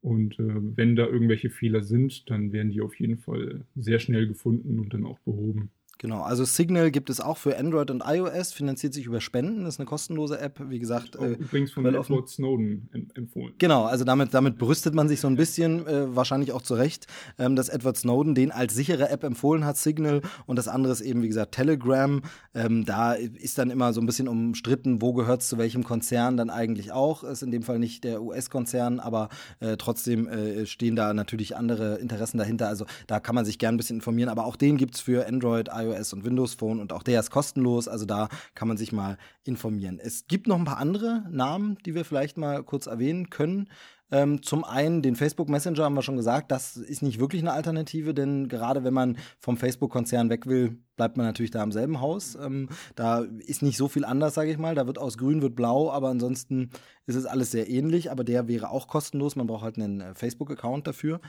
Und 0.02 0.38
äh, 0.38 0.76
wenn 0.76 0.96
da 0.96 1.06
irgendwelche 1.06 1.50
Fehler 1.50 1.82
sind, 1.82 2.30
dann 2.30 2.52
werden 2.52 2.70
die 2.70 2.80
auf 2.80 2.98
jeden 2.98 3.18
Fall 3.18 3.64
sehr 3.76 3.98
schnell 3.98 4.26
gefunden 4.26 4.78
und 4.78 4.94
dann 4.94 5.04
auch 5.04 5.18
behoben. 5.20 5.70
Genau, 6.00 6.22
also 6.22 6.46
Signal 6.46 6.90
gibt 6.90 7.10
es 7.10 7.20
auch 7.20 7.36
für 7.36 7.58
Android 7.58 7.90
und 7.90 8.02
iOS, 8.06 8.54
finanziert 8.54 8.94
sich 8.94 9.04
über 9.04 9.20
Spenden, 9.20 9.66
ist 9.66 9.78
eine 9.78 9.84
kostenlose 9.84 10.40
App, 10.40 10.58
wie 10.70 10.78
gesagt. 10.78 11.14
Äh, 11.16 11.32
übrigens 11.32 11.72
von 11.72 11.84
Edward 11.84 12.26
Snowden 12.26 12.88
empfohlen. 13.14 13.52
Genau, 13.58 13.84
also 13.84 14.04
damit, 14.04 14.32
damit 14.32 14.56
brüstet 14.56 14.94
man 14.94 15.10
sich 15.10 15.20
so 15.20 15.28
ein 15.28 15.36
bisschen, 15.36 15.86
äh, 15.86 16.16
wahrscheinlich 16.16 16.52
auch 16.52 16.62
zu 16.62 16.72
Recht, 16.72 17.06
ähm, 17.38 17.54
dass 17.54 17.68
Edward 17.68 17.98
Snowden 17.98 18.34
den 18.34 18.50
als 18.50 18.74
sichere 18.74 19.10
App 19.10 19.24
empfohlen 19.24 19.66
hat, 19.66 19.76
Signal, 19.76 20.22
und 20.46 20.56
das 20.56 20.68
andere 20.68 20.90
ist 20.90 21.02
eben, 21.02 21.20
wie 21.20 21.28
gesagt, 21.28 21.52
Telegram. 21.52 22.22
Ähm, 22.54 22.86
da 22.86 23.12
ist 23.12 23.58
dann 23.58 23.68
immer 23.68 23.92
so 23.92 24.00
ein 24.00 24.06
bisschen 24.06 24.26
umstritten, 24.26 25.02
wo 25.02 25.12
gehört 25.12 25.42
es 25.42 25.48
zu 25.48 25.58
welchem 25.58 25.84
Konzern 25.84 26.38
dann 26.38 26.48
eigentlich 26.48 26.92
auch. 26.92 27.24
Ist 27.24 27.42
in 27.42 27.50
dem 27.50 27.62
Fall 27.62 27.78
nicht 27.78 28.04
der 28.04 28.22
US-Konzern, 28.22 29.00
aber 29.00 29.28
äh, 29.60 29.76
trotzdem 29.76 30.28
äh, 30.28 30.64
stehen 30.64 30.96
da 30.96 31.12
natürlich 31.12 31.58
andere 31.58 31.96
Interessen 31.96 32.38
dahinter. 32.38 32.68
Also 32.68 32.86
da 33.06 33.20
kann 33.20 33.34
man 33.34 33.44
sich 33.44 33.58
gern 33.58 33.74
ein 33.74 33.76
bisschen 33.76 33.96
informieren, 33.96 34.30
aber 34.30 34.46
auch 34.46 34.56
den 34.56 34.78
gibt 34.78 34.94
es 34.94 35.02
für 35.02 35.28
Android, 35.28 35.68
iOS 35.70 35.89
iOS 35.90 36.12
und 36.12 36.24
Windows 36.24 36.54
Phone 36.54 36.80
und 36.80 36.92
auch 36.92 37.02
der 37.02 37.20
ist 37.20 37.30
kostenlos, 37.30 37.88
also 37.88 38.04
da 38.04 38.28
kann 38.54 38.68
man 38.68 38.76
sich 38.76 38.92
mal 38.92 39.18
informieren. 39.44 39.98
Es 40.02 40.26
gibt 40.26 40.46
noch 40.46 40.58
ein 40.58 40.64
paar 40.64 40.78
andere 40.78 41.24
Namen, 41.30 41.78
die 41.84 41.94
wir 41.94 42.04
vielleicht 42.04 42.36
mal 42.36 42.62
kurz 42.62 42.86
erwähnen 42.86 43.30
können. 43.30 43.68
Ähm, 44.12 44.42
zum 44.42 44.64
einen 44.64 45.02
den 45.02 45.14
Facebook 45.14 45.48
Messenger 45.48 45.84
haben 45.84 45.94
wir 45.94 46.02
schon 46.02 46.16
gesagt, 46.16 46.50
das 46.50 46.76
ist 46.76 47.02
nicht 47.02 47.20
wirklich 47.20 47.42
eine 47.42 47.52
Alternative, 47.52 48.12
denn 48.12 48.48
gerade 48.48 48.82
wenn 48.82 48.94
man 48.94 49.18
vom 49.38 49.56
Facebook-Konzern 49.56 50.30
weg 50.30 50.46
will, 50.46 50.78
bleibt 50.96 51.16
man 51.16 51.26
natürlich 51.26 51.52
da 51.52 51.62
im 51.62 51.72
selben 51.72 52.00
Haus. 52.00 52.34
Ähm, 52.34 52.68
da 52.96 53.20
ist 53.20 53.62
nicht 53.62 53.76
so 53.76 53.88
viel 53.88 54.04
anders, 54.04 54.34
sage 54.34 54.50
ich 54.50 54.58
mal. 54.58 54.74
Da 54.74 54.86
wird 54.86 54.98
aus 54.98 55.16
Grün 55.16 55.42
wird 55.42 55.54
Blau, 55.54 55.90
aber 55.90 56.08
ansonsten 56.08 56.70
ist 57.06 57.14
es 57.14 57.26
alles 57.26 57.52
sehr 57.52 57.70
ähnlich. 57.70 58.10
Aber 58.10 58.24
der 58.24 58.48
wäre 58.48 58.70
auch 58.70 58.88
kostenlos. 58.88 59.36
Man 59.36 59.46
braucht 59.46 59.62
halt 59.62 59.76
einen 59.76 60.00
äh, 60.00 60.14
Facebook-Account 60.14 60.86
dafür. 60.86 61.20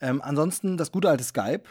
Ähm, 0.00 0.20
ansonsten 0.22 0.76
das 0.76 0.90
gute 0.90 1.08
alte 1.08 1.24
Skype 1.24 1.62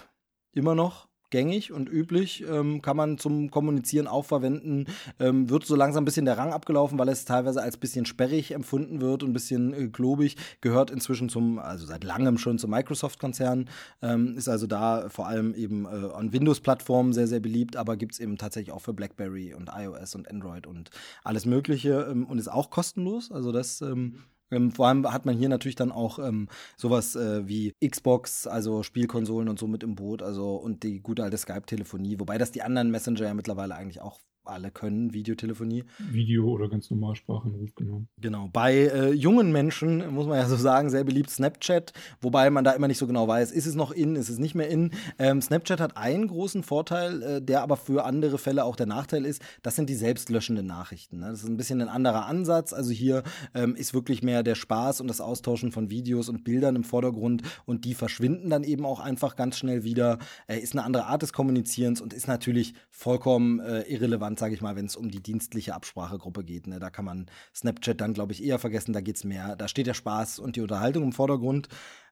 immer 0.53 0.75
noch 0.75 1.09
gängig 1.33 1.71
und 1.71 1.89
üblich, 1.89 2.45
ähm, 2.47 2.83
kann 2.83 2.95
man 2.95 3.17
zum 3.17 3.49
Kommunizieren 3.49 4.05
auch 4.05 4.23
verwenden. 4.23 4.85
Ähm, 5.19 5.49
wird 5.49 5.65
so 5.65 5.75
langsam 5.75 6.03
ein 6.03 6.05
bisschen 6.05 6.25
der 6.25 6.37
Rang 6.37 6.53
abgelaufen, 6.53 6.99
weil 6.99 7.09
es 7.09 7.25
teilweise 7.25 7.59
als 7.59 7.75
bisschen 7.77 8.05
sperrig 8.05 8.51
empfunden 8.51 9.01
wird 9.01 9.23
und 9.23 9.31
ein 9.31 9.33
bisschen 9.33 9.73
äh, 9.73 9.87
globig. 9.87 10.37
Gehört 10.61 10.91
inzwischen 10.91 11.29
zum, 11.29 11.57
also 11.57 11.87
seit 11.87 12.03
langem 12.03 12.37
schon 12.37 12.59
zum 12.59 12.69
Microsoft-Konzern. 12.69 13.67
Ähm, 14.03 14.37
ist 14.37 14.47
also 14.47 14.67
da 14.67 15.09
vor 15.09 15.27
allem 15.27 15.55
eben 15.55 15.85
äh, 15.85 16.13
an 16.13 16.33
Windows-Plattformen 16.33 17.13
sehr, 17.13 17.25
sehr 17.25 17.39
beliebt, 17.39 17.77
aber 17.77 17.97
gibt 17.97 18.13
es 18.13 18.19
eben 18.19 18.37
tatsächlich 18.37 18.71
auch 18.71 18.81
für 18.81 18.93
BlackBerry 18.93 19.55
und 19.55 19.71
iOS 19.75 20.13
und 20.13 20.29
Android 20.29 20.67
und 20.67 20.91
alles 21.23 21.47
Mögliche 21.47 22.07
ähm, 22.11 22.27
und 22.27 22.37
ist 22.37 22.47
auch 22.47 22.69
kostenlos. 22.69 23.31
Also 23.31 23.51
das 23.51 23.81
ähm, 23.81 24.19
Ähm, 24.53 24.71
vor 24.71 24.87
allem 24.87 25.11
hat 25.11 25.25
man 25.25 25.37
hier 25.37 25.49
natürlich 25.49 25.75
dann 25.75 25.91
auch 25.91 26.19
ähm, 26.19 26.47
sowas 26.77 27.15
äh, 27.15 27.47
wie 27.47 27.73
Xbox, 27.85 28.47
also 28.47 28.83
Spielkonsolen 28.83 29.49
und 29.49 29.59
so 29.59 29.67
mit 29.67 29.83
im 29.83 29.95
Boot, 29.95 30.21
also 30.21 30.55
und 30.55 30.83
die 30.83 31.01
gute 31.01 31.23
alte 31.23 31.37
Skype-Telefonie, 31.37 32.19
wobei 32.19 32.37
das 32.37 32.51
die 32.51 32.61
anderen 32.61 32.91
Messenger 32.91 33.25
ja 33.25 33.33
mittlerweile 33.33 33.75
eigentlich 33.75 34.01
auch 34.01 34.19
alle 34.45 34.71
können 34.71 35.13
Videotelefonie. 35.13 35.83
Video 36.11 36.47
oder 36.49 36.69
ganz 36.69 36.89
normal 36.89 37.15
Sprachanruf, 37.15 37.73
genau. 37.75 38.05
Genau. 38.19 38.49
Bei 38.51 38.73
äh, 38.73 39.11
jungen 39.11 39.51
Menschen, 39.51 40.13
muss 40.13 40.27
man 40.27 40.37
ja 40.37 40.47
so 40.47 40.55
sagen, 40.55 40.89
sehr 40.89 41.03
beliebt 41.03 41.29
Snapchat, 41.29 41.93
wobei 42.21 42.49
man 42.49 42.63
da 42.63 42.71
immer 42.71 42.87
nicht 42.87 42.97
so 42.97 43.07
genau 43.07 43.27
weiß, 43.27 43.51
ist 43.51 43.65
es 43.65 43.75
noch 43.75 43.91
in, 43.91 44.15
ist 44.15 44.29
es 44.29 44.39
nicht 44.39 44.55
mehr 44.55 44.69
in. 44.69 44.91
Ähm, 45.19 45.41
Snapchat 45.41 45.79
hat 45.79 45.97
einen 45.97 46.27
großen 46.27 46.63
Vorteil, 46.63 47.21
äh, 47.21 47.41
der 47.41 47.61
aber 47.61 47.77
für 47.77 48.05
andere 48.05 48.37
Fälle 48.37 48.65
auch 48.65 48.75
der 48.75 48.85
Nachteil 48.85 49.25
ist, 49.25 49.41
das 49.61 49.75
sind 49.75 49.89
die 49.89 49.95
selbstlöschenden 49.95 50.65
Nachrichten. 50.65 51.19
Ne? 51.19 51.27
Das 51.29 51.43
ist 51.43 51.49
ein 51.49 51.57
bisschen 51.57 51.81
ein 51.81 51.89
anderer 51.89 52.25
Ansatz. 52.25 52.73
Also 52.73 52.91
hier 52.91 53.23
ähm, 53.53 53.75
ist 53.75 53.93
wirklich 53.93 54.23
mehr 54.23 54.43
der 54.43 54.55
Spaß 54.55 55.01
und 55.01 55.07
das 55.07 55.21
Austauschen 55.21 55.71
von 55.71 55.89
Videos 55.89 56.29
und 56.29 56.43
Bildern 56.43 56.75
im 56.75 56.83
Vordergrund 56.83 57.43
und 57.65 57.85
die 57.85 57.93
verschwinden 57.93 58.49
dann 58.49 58.63
eben 58.63 58.85
auch 58.85 58.99
einfach 58.99 59.35
ganz 59.35 59.57
schnell 59.57 59.83
wieder. 59.83 60.19
Äh, 60.47 60.59
ist 60.59 60.73
eine 60.73 60.83
andere 60.83 61.05
Art 61.05 61.21
des 61.21 61.33
Kommunizierens 61.33 62.01
und 62.01 62.13
ist 62.13 62.27
natürlich 62.27 62.73
vollkommen 62.89 63.59
äh, 63.59 63.81
irrelevant 63.83 64.32
relevant, 64.33 64.39
sage 64.39 64.53
ich 64.53 64.61
mal, 64.61 64.75
wenn 64.75 64.85
es 64.85 64.95
um 64.95 65.09
die 65.09 65.21
dienstliche 65.21 65.73
Absprachegruppe 65.73 66.43
geht. 66.43 66.67
Ne? 66.67 66.79
Da 66.79 66.89
kann 66.89 67.05
man 67.05 67.27
Snapchat 67.53 67.99
dann, 68.01 68.13
glaube 68.13 68.33
ich, 68.33 68.43
eher 68.43 68.59
vergessen. 68.59 68.93
Da 68.93 69.01
geht 69.01 69.17
es 69.17 69.23
mehr. 69.23 69.55
Da 69.55 69.67
steht 69.67 69.87
der 69.87 69.93
Spaß 69.93 70.39
und 70.39 70.55
die 70.55 70.61
Unterhaltung 70.61 71.03
im 71.03 71.11
Vordergrund. 71.13 71.67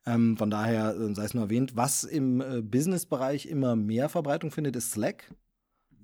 Ähm, 0.06 0.38
von 0.38 0.50
daher 0.50 0.96
äh, 0.96 1.14
sei 1.14 1.26
es 1.26 1.34
nur 1.34 1.44
erwähnt. 1.46 1.76
Was 1.76 2.04
im 2.04 2.42
äh, 2.42 2.62
Business-Bereich 2.62 3.46
immer 3.46 3.76
mehr 3.76 4.10
Verbreitung 4.10 4.52
findet, 4.52 4.76
ist 4.76 4.92
Slack. 4.92 5.34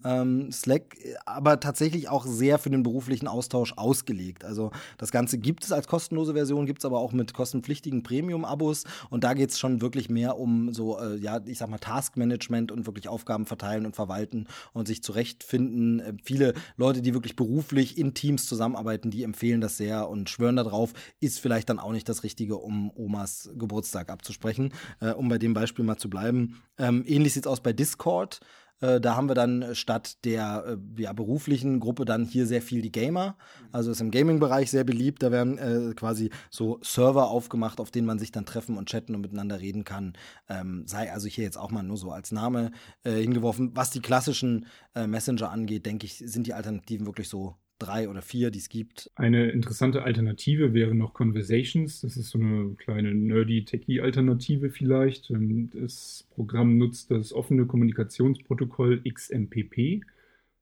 Ähm, 0.03 0.51
Slack 0.51 0.97
aber 1.25 1.60
tatsächlich 1.60 2.10
auch 2.10 2.25
sehr 2.25 2.60
für 2.60 2.69
den 2.69 2.83
beruflichen 2.83 3.27
Austausch 3.27 3.73
ausgelegt. 3.75 4.45
Also 4.45 4.71
das 4.97 5.12
Ganze 5.12 5.38
gibt 5.38 5.63
es 5.63 5.71
als 5.71 5.88
kostenlose 5.88 6.33
Version, 6.33 6.65
gibt 6.65 6.79
es 6.79 6.86
aber 6.86 6.99
auch 6.99 7.12
mit 7.12 7.33
kostenpflichtigen 7.33 8.03
Premium-Abos 8.03 8.83
und 9.10 9.23
da 9.23 9.33
geht 9.33 9.51
es 9.51 9.60
schon 9.60 9.81
wirklich 9.81 10.10
mehr 10.10 10.38
um 10.38 10.73
so, 10.73 10.99
äh, 10.99 11.17
ja, 11.17 11.39
ich 11.45 11.57
sag 11.57 11.69
mal, 11.69 11.79
Taskmanagement 11.79 12.71
und 12.71 12.86
wirklich 12.86 13.07
Aufgaben 13.07 13.45
verteilen 13.45 13.86
und 13.86 13.95
verwalten 13.95 14.47
und 14.73 14.88
sich 14.88 15.03
zurechtfinden. 15.03 15.99
Äh, 15.99 16.13
viele 16.23 16.53
Leute, 16.77 17.01
die 17.01 17.13
wirklich 17.13 17.36
beruflich 17.36 17.97
in 17.97 18.13
Teams 18.13 18.45
zusammenarbeiten, 18.45 19.12
die 19.12 19.23
empfehlen 19.23 19.62
das 19.62 19.77
sehr 19.77 20.10
und 20.10 20.29
schwören 20.29 20.55
darauf, 20.55 20.93
ist 21.19 21.39
vielleicht 21.39 21.69
dann 21.69 21.79
auch 21.79 21.91
nicht 21.91 22.07
das 22.07 22.23
Richtige, 22.23 22.57
um 22.57 22.91
Omas 22.95 23.49
Geburtstag 23.55 24.10
abzusprechen, 24.10 24.73
äh, 24.99 25.12
um 25.12 25.29
bei 25.29 25.38
dem 25.38 25.53
Beispiel 25.53 25.86
mal 25.86 25.97
zu 25.97 26.10
bleiben. 26.10 26.62
Ähm, 26.77 27.03
ähnlich 27.07 27.33
sieht 27.33 27.45
es 27.45 27.51
aus 27.51 27.62
bei 27.62 27.73
Discord. 27.73 28.39
Äh, 28.81 29.01
da 29.01 29.15
haben 29.15 29.29
wir 29.29 29.35
dann 29.35 29.73
statt 29.75 30.23
der 30.23 30.77
äh, 30.97 31.01
ja, 31.01 31.13
beruflichen 31.13 31.79
Gruppe 31.79 32.05
dann 32.05 32.25
hier 32.25 32.45
sehr 32.45 32.61
viel 32.61 32.81
die 32.81 32.91
Gamer. 32.91 33.37
Also 33.71 33.91
ist 33.91 34.01
im 34.01 34.11
Gaming-Bereich 34.11 34.69
sehr 34.69 34.83
beliebt. 34.83 35.23
Da 35.23 35.31
werden 35.31 35.57
äh, 35.57 35.93
quasi 35.95 36.29
so 36.49 36.79
Server 36.81 37.29
aufgemacht, 37.29 37.79
auf 37.79 37.91
denen 37.91 38.07
man 38.07 38.19
sich 38.19 38.31
dann 38.31 38.45
treffen 38.45 38.77
und 38.77 38.89
chatten 38.89 39.15
und 39.15 39.21
miteinander 39.21 39.59
reden 39.59 39.83
kann. 39.83 40.13
Ähm, 40.49 40.83
sei 40.85 41.11
also 41.11 41.27
hier 41.27 41.43
jetzt 41.43 41.57
auch 41.57 41.71
mal 41.71 41.83
nur 41.83 41.97
so 41.97 42.11
als 42.11 42.31
Name 42.31 42.71
äh, 43.03 43.13
hingeworfen. 43.13 43.75
Was 43.75 43.89
die 43.89 44.01
klassischen 44.01 44.67
äh, 44.95 45.07
Messenger 45.07 45.51
angeht, 45.51 45.85
denke 45.85 46.05
ich, 46.05 46.17
sind 46.17 46.47
die 46.47 46.53
Alternativen 46.53 47.05
wirklich 47.05 47.29
so 47.29 47.55
drei 47.79 48.09
oder 48.09 48.21
vier, 48.21 48.51
die 48.51 48.59
es 48.59 48.69
gibt. 48.69 49.11
Eine 49.15 49.49
interessante 49.51 50.03
Alternative 50.03 50.73
wäre 50.73 50.95
noch 50.95 51.13
Conversations. 51.13 52.01
Das 52.01 52.17
ist 52.17 52.29
so 52.29 52.39
eine 52.39 52.75
kleine 52.77 53.13
nerdy 53.13 53.65
Techie-Alternative 53.65 54.69
vielleicht. 54.69 55.29
Ähm, 55.29 55.69
das 55.73 56.25
Programm 56.35 56.77
nutzt 56.77 57.11
das 57.11 57.33
offene 57.33 57.65
Kommunikationsprotokoll 57.65 59.01
XMPP. 59.03 60.01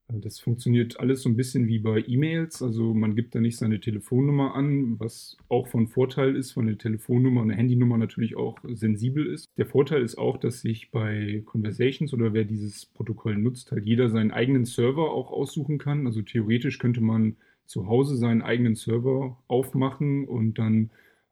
Äh, 0.07 0.19
das 0.19 0.39
funktioniert 0.39 0.99
alles 0.99 1.21
so 1.21 1.29
ein 1.29 1.35
bisschen 1.35 1.67
wie 1.67 1.79
bei 1.79 2.03
E-Mails. 2.05 2.61
Also 2.61 2.93
man 2.93 3.15
gibt 3.15 3.35
da 3.35 3.39
nicht 3.39 3.57
seine 3.57 3.79
Telefonnummer 3.79 4.55
an, 4.55 4.99
was 4.99 5.37
auch 5.49 5.67
von 5.67 5.87
Vorteil 5.87 6.35
ist, 6.35 6.51
von 6.53 6.67
der 6.67 6.77
Telefonnummer 6.77 7.41
und 7.41 7.49
der 7.49 7.57
Handynummer 7.57 7.97
natürlich 7.97 8.35
auch 8.35 8.59
sensibel 8.63 9.25
ist. 9.25 9.45
Der 9.57 9.65
Vorteil 9.65 10.01
ist 10.01 10.17
auch, 10.17 10.37
dass 10.37 10.61
sich 10.61 10.91
bei 10.91 11.43
Conversations 11.45 12.13
oder 12.13 12.33
wer 12.33 12.45
dieses 12.45 12.85
Protokoll 12.85 13.37
nutzt, 13.37 13.71
halt 13.71 13.85
jeder 13.85 14.09
seinen 14.09 14.31
eigenen 14.31 14.65
Server 14.65 15.11
auch 15.11 15.31
aussuchen 15.31 15.77
kann. 15.77 16.07
Also 16.07 16.21
theoretisch 16.21 16.79
könnte 16.79 17.01
man 17.01 17.37
zu 17.65 17.87
Hause 17.87 18.15
seinen 18.15 18.41
eigenen 18.41 18.75
Server 18.75 19.37
aufmachen 19.47 20.25
und 20.27 20.59
dann 20.59 20.91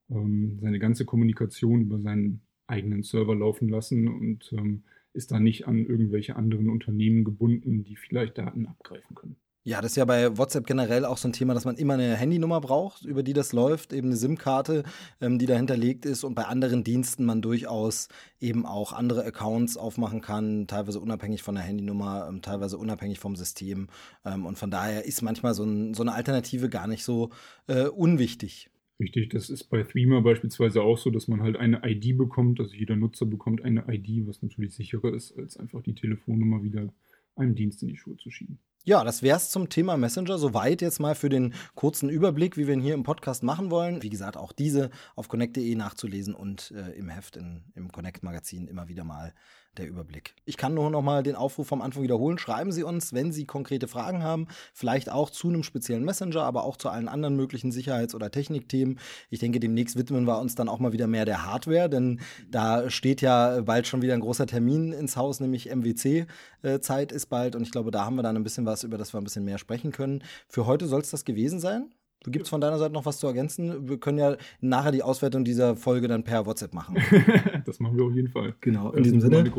ähm, 0.09 0.57
seine 0.61 0.79
ganze 0.79 1.05
Kommunikation 1.05 1.81
über 1.81 1.99
seinen 1.99 2.41
eigenen 2.67 3.03
Server 3.03 3.35
laufen 3.35 3.69
lassen 3.69 4.07
und 4.07 4.51
ähm, 4.53 4.83
ist 5.13 5.31
da 5.31 5.39
nicht 5.39 5.67
an 5.67 5.85
irgendwelche 5.85 6.35
anderen 6.35 6.69
Unternehmen 6.69 7.23
gebunden, 7.23 7.83
die 7.83 7.95
vielleicht 7.95 8.37
Daten 8.37 8.65
abgreifen 8.65 9.15
können. 9.15 9.37
Ja, 9.65 9.79
das 9.79 9.93
ist 9.93 9.95
ja 9.95 10.03
bei 10.03 10.37
WhatsApp 10.37 10.65
generell 10.65 11.05
auch 11.05 11.15
so 11.15 11.29
ein 11.29 11.31
Thema, 11.31 11.53
dass 11.53 11.63
man 11.63 11.77
immer 11.77 11.93
eine 11.93 12.17
Handynummer 12.17 12.59
braucht, 12.59 13.05
über 13.05 13.23
die 13.23 13.31
das 13.31 13.53
läuft, 13.53 13.93
eben 13.93 14.07
eine 14.07 14.17
SIM-Karte, 14.17 14.83
ähm, 15.21 15.39
die 15.39 15.45
da 15.45 15.55
hinterlegt 15.55 16.05
ist 16.05 16.25
und 16.25 16.35
bei 16.35 16.43
anderen 16.43 16.83
Diensten 16.83 17.23
man 17.23 17.41
durchaus 17.41 18.09
eben 18.41 18.65
auch 18.65 18.91
andere 18.91 19.23
Accounts 19.23 19.77
aufmachen 19.77 20.19
kann, 20.19 20.67
teilweise 20.67 20.99
unabhängig 20.99 21.43
von 21.43 21.55
der 21.55 21.63
Handynummer, 21.63 22.27
ähm, 22.27 22.41
teilweise 22.41 22.77
unabhängig 22.77 23.19
vom 23.19 23.37
System. 23.37 23.87
Ähm, 24.25 24.45
und 24.45 24.57
von 24.57 24.69
daher 24.69 25.05
ist 25.05 25.21
manchmal 25.21 25.53
so, 25.53 25.63
ein, 25.63 25.93
so 25.93 26.03
eine 26.03 26.11
Alternative 26.13 26.67
gar 26.67 26.87
nicht 26.87 27.05
so 27.05 27.29
äh, 27.67 27.85
unwichtig. 27.87 28.69
Richtig, 28.99 29.29
das 29.29 29.49
ist 29.49 29.65
bei 29.65 29.83
Threema 29.83 30.21
beispielsweise 30.21 30.83
auch 30.83 30.97
so, 30.97 31.09
dass 31.09 31.27
man 31.27 31.41
halt 31.41 31.57
eine 31.57 31.81
ID 31.83 32.17
bekommt, 32.17 32.59
also 32.59 32.73
jeder 32.73 32.95
Nutzer 32.95 33.25
bekommt 33.25 33.63
eine 33.63 33.85
ID, 33.87 34.27
was 34.27 34.41
natürlich 34.41 34.75
sicherer 34.75 35.13
ist, 35.13 35.37
als 35.37 35.57
einfach 35.57 35.81
die 35.81 35.95
Telefonnummer 35.95 36.63
wieder 36.63 36.93
einem 37.35 37.55
Dienst 37.55 37.81
in 37.81 37.89
die 37.89 37.97
Schuhe 37.97 38.17
zu 38.17 38.29
schieben. 38.29 38.59
Ja, 38.85 39.03
das 39.05 39.23
wär's 39.23 39.49
zum 39.49 39.69
Thema 39.69 39.95
Messenger. 39.95 40.37
Soweit 40.37 40.81
jetzt 40.81 40.99
mal 40.99 41.15
für 41.15 41.29
den 41.29 41.53
kurzen 41.73 42.09
Überblick, 42.09 42.57
wie 42.57 42.67
wir 42.67 42.73
ihn 42.73 42.81
hier 42.81 42.93
im 42.93 43.03
Podcast 43.03 43.41
machen 43.41 43.71
wollen. 43.71 44.03
Wie 44.03 44.09
gesagt, 44.09 44.35
auch 44.35 44.51
diese 44.51 44.89
auf 45.15 45.29
connect.de 45.29 45.73
nachzulesen 45.75 46.35
und 46.35 46.71
äh, 46.71 46.91
im 46.91 47.07
Heft 47.07 47.37
in, 47.37 47.63
im 47.75 47.91
Connect-Magazin 47.91 48.67
immer 48.67 48.89
wieder 48.89 49.05
mal 49.05 49.33
der 49.77 49.87
Überblick. 49.87 50.35
Ich 50.45 50.57
kann 50.57 50.73
nur 50.73 50.89
noch 50.89 51.01
mal 51.01 51.23
den 51.23 51.35
Aufruf 51.35 51.67
vom 51.67 51.81
Anfang 51.81 52.03
wiederholen. 52.03 52.37
Schreiben 52.37 52.71
Sie 52.71 52.83
uns, 52.83 53.13
wenn 53.13 53.31
Sie 53.31 53.45
konkrete 53.45 53.87
Fragen 53.87 54.23
haben, 54.23 54.47
vielleicht 54.73 55.09
auch 55.09 55.29
zu 55.29 55.47
einem 55.47 55.63
speziellen 55.63 56.05
Messenger, 56.05 56.43
aber 56.43 56.63
auch 56.63 56.77
zu 56.77 56.89
allen 56.89 57.07
anderen 57.07 57.35
möglichen 57.35 57.71
Sicherheits- 57.71 58.15
oder 58.15 58.31
Technikthemen. 58.31 58.99
Ich 59.29 59.39
denke, 59.39 59.59
demnächst 59.59 59.97
widmen 59.97 60.25
wir 60.25 60.39
uns 60.39 60.55
dann 60.55 60.69
auch 60.69 60.79
mal 60.79 60.93
wieder 60.93 61.07
mehr 61.07 61.25
der 61.25 61.45
Hardware, 61.45 61.89
denn 61.89 62.19
da 62.49 62.89
steht 62.89 63.21
ja 63.21 63.61
bald 63.61 63.87
schon 63.87 64.01
wieder 64.01 64.13
ein 64.13 64.19
großer 64.19 64.45
Termin 64.45 64.93
ins 64.93 65.17
Haus, 65.17 65.39
nämlich 65.39 65.69
MWC-Zeit 65.73 67.11
ist 67.11 67.27
bald 67.27 67.55
und 67.55 67.63
ich 67.63 67.71
glaube, 67.71 67.91
da 67.91 68.05
haben 68.05 68.15
wir 68.15 68.23
dann 68.23 68.35
ein 68.35 68.43
bisschen 68.43 68.65
was, 68.65 68.83
über 68.83 68.97
das 68.97 69.13
wir 69.13 69.21
ein 69.21 69.23
bisschen 69.23 69.45
mehr 69.45 69.57
sprechen 69.57 69.91
können. 69.91 70.23
Für 70.47 70.65
heute 70.65 70.87
soll 70.87 71.01
es 71.01 71.09
das 71.09 71.25
gewesen 71.25 71.59
sein. 71.59 71.89
Gibt 72.25 72.45
es 72.45 72.49
von 72.49 72.61
deiner 72.61 72.77
Seite 72.77 72.93
noch 72.93 73.05
was 73.05 73.19
zu 73.19 73.27
ergänzen? 73.27 73.87
Wir 73.89 73.97
können 73.97 74.17
ja 74.17 74.37
nachher 74.61 74.91
die 74.91 75.03
Auswertung 75.03 75.43
dieser 75.43 75.75
Folge 75.75 76.07
dann 76.07 76.23
per 76.23 76.45
WhatsApp 76.45 76.73
machen. 76.73 76.97
das 77.65 77.79
machen 77.79 77.97
wir 77.97 78.05
auf 78.05 78.13
jeden 78.13 78.29
Fall. 78.29 78.55
Genau, 78.61 78.91
in 78.91 79.03
diesem 79.03 79.21
Sinne. 79.21 79.51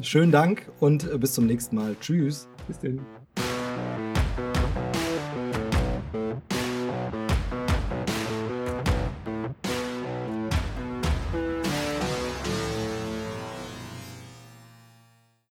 Schönen 0.00 0.32
Dank 0.32 0.70
und 0.80 1.10
äh, 1.10 1.18
bis 1.18 1.34
zum 1.34 1.46
nächsten 1.46 1.76
Mal. 1.76 1.96
Tschüss. 2.00 2.48
Bis 2.66 2.78
denn. 2.78 3.00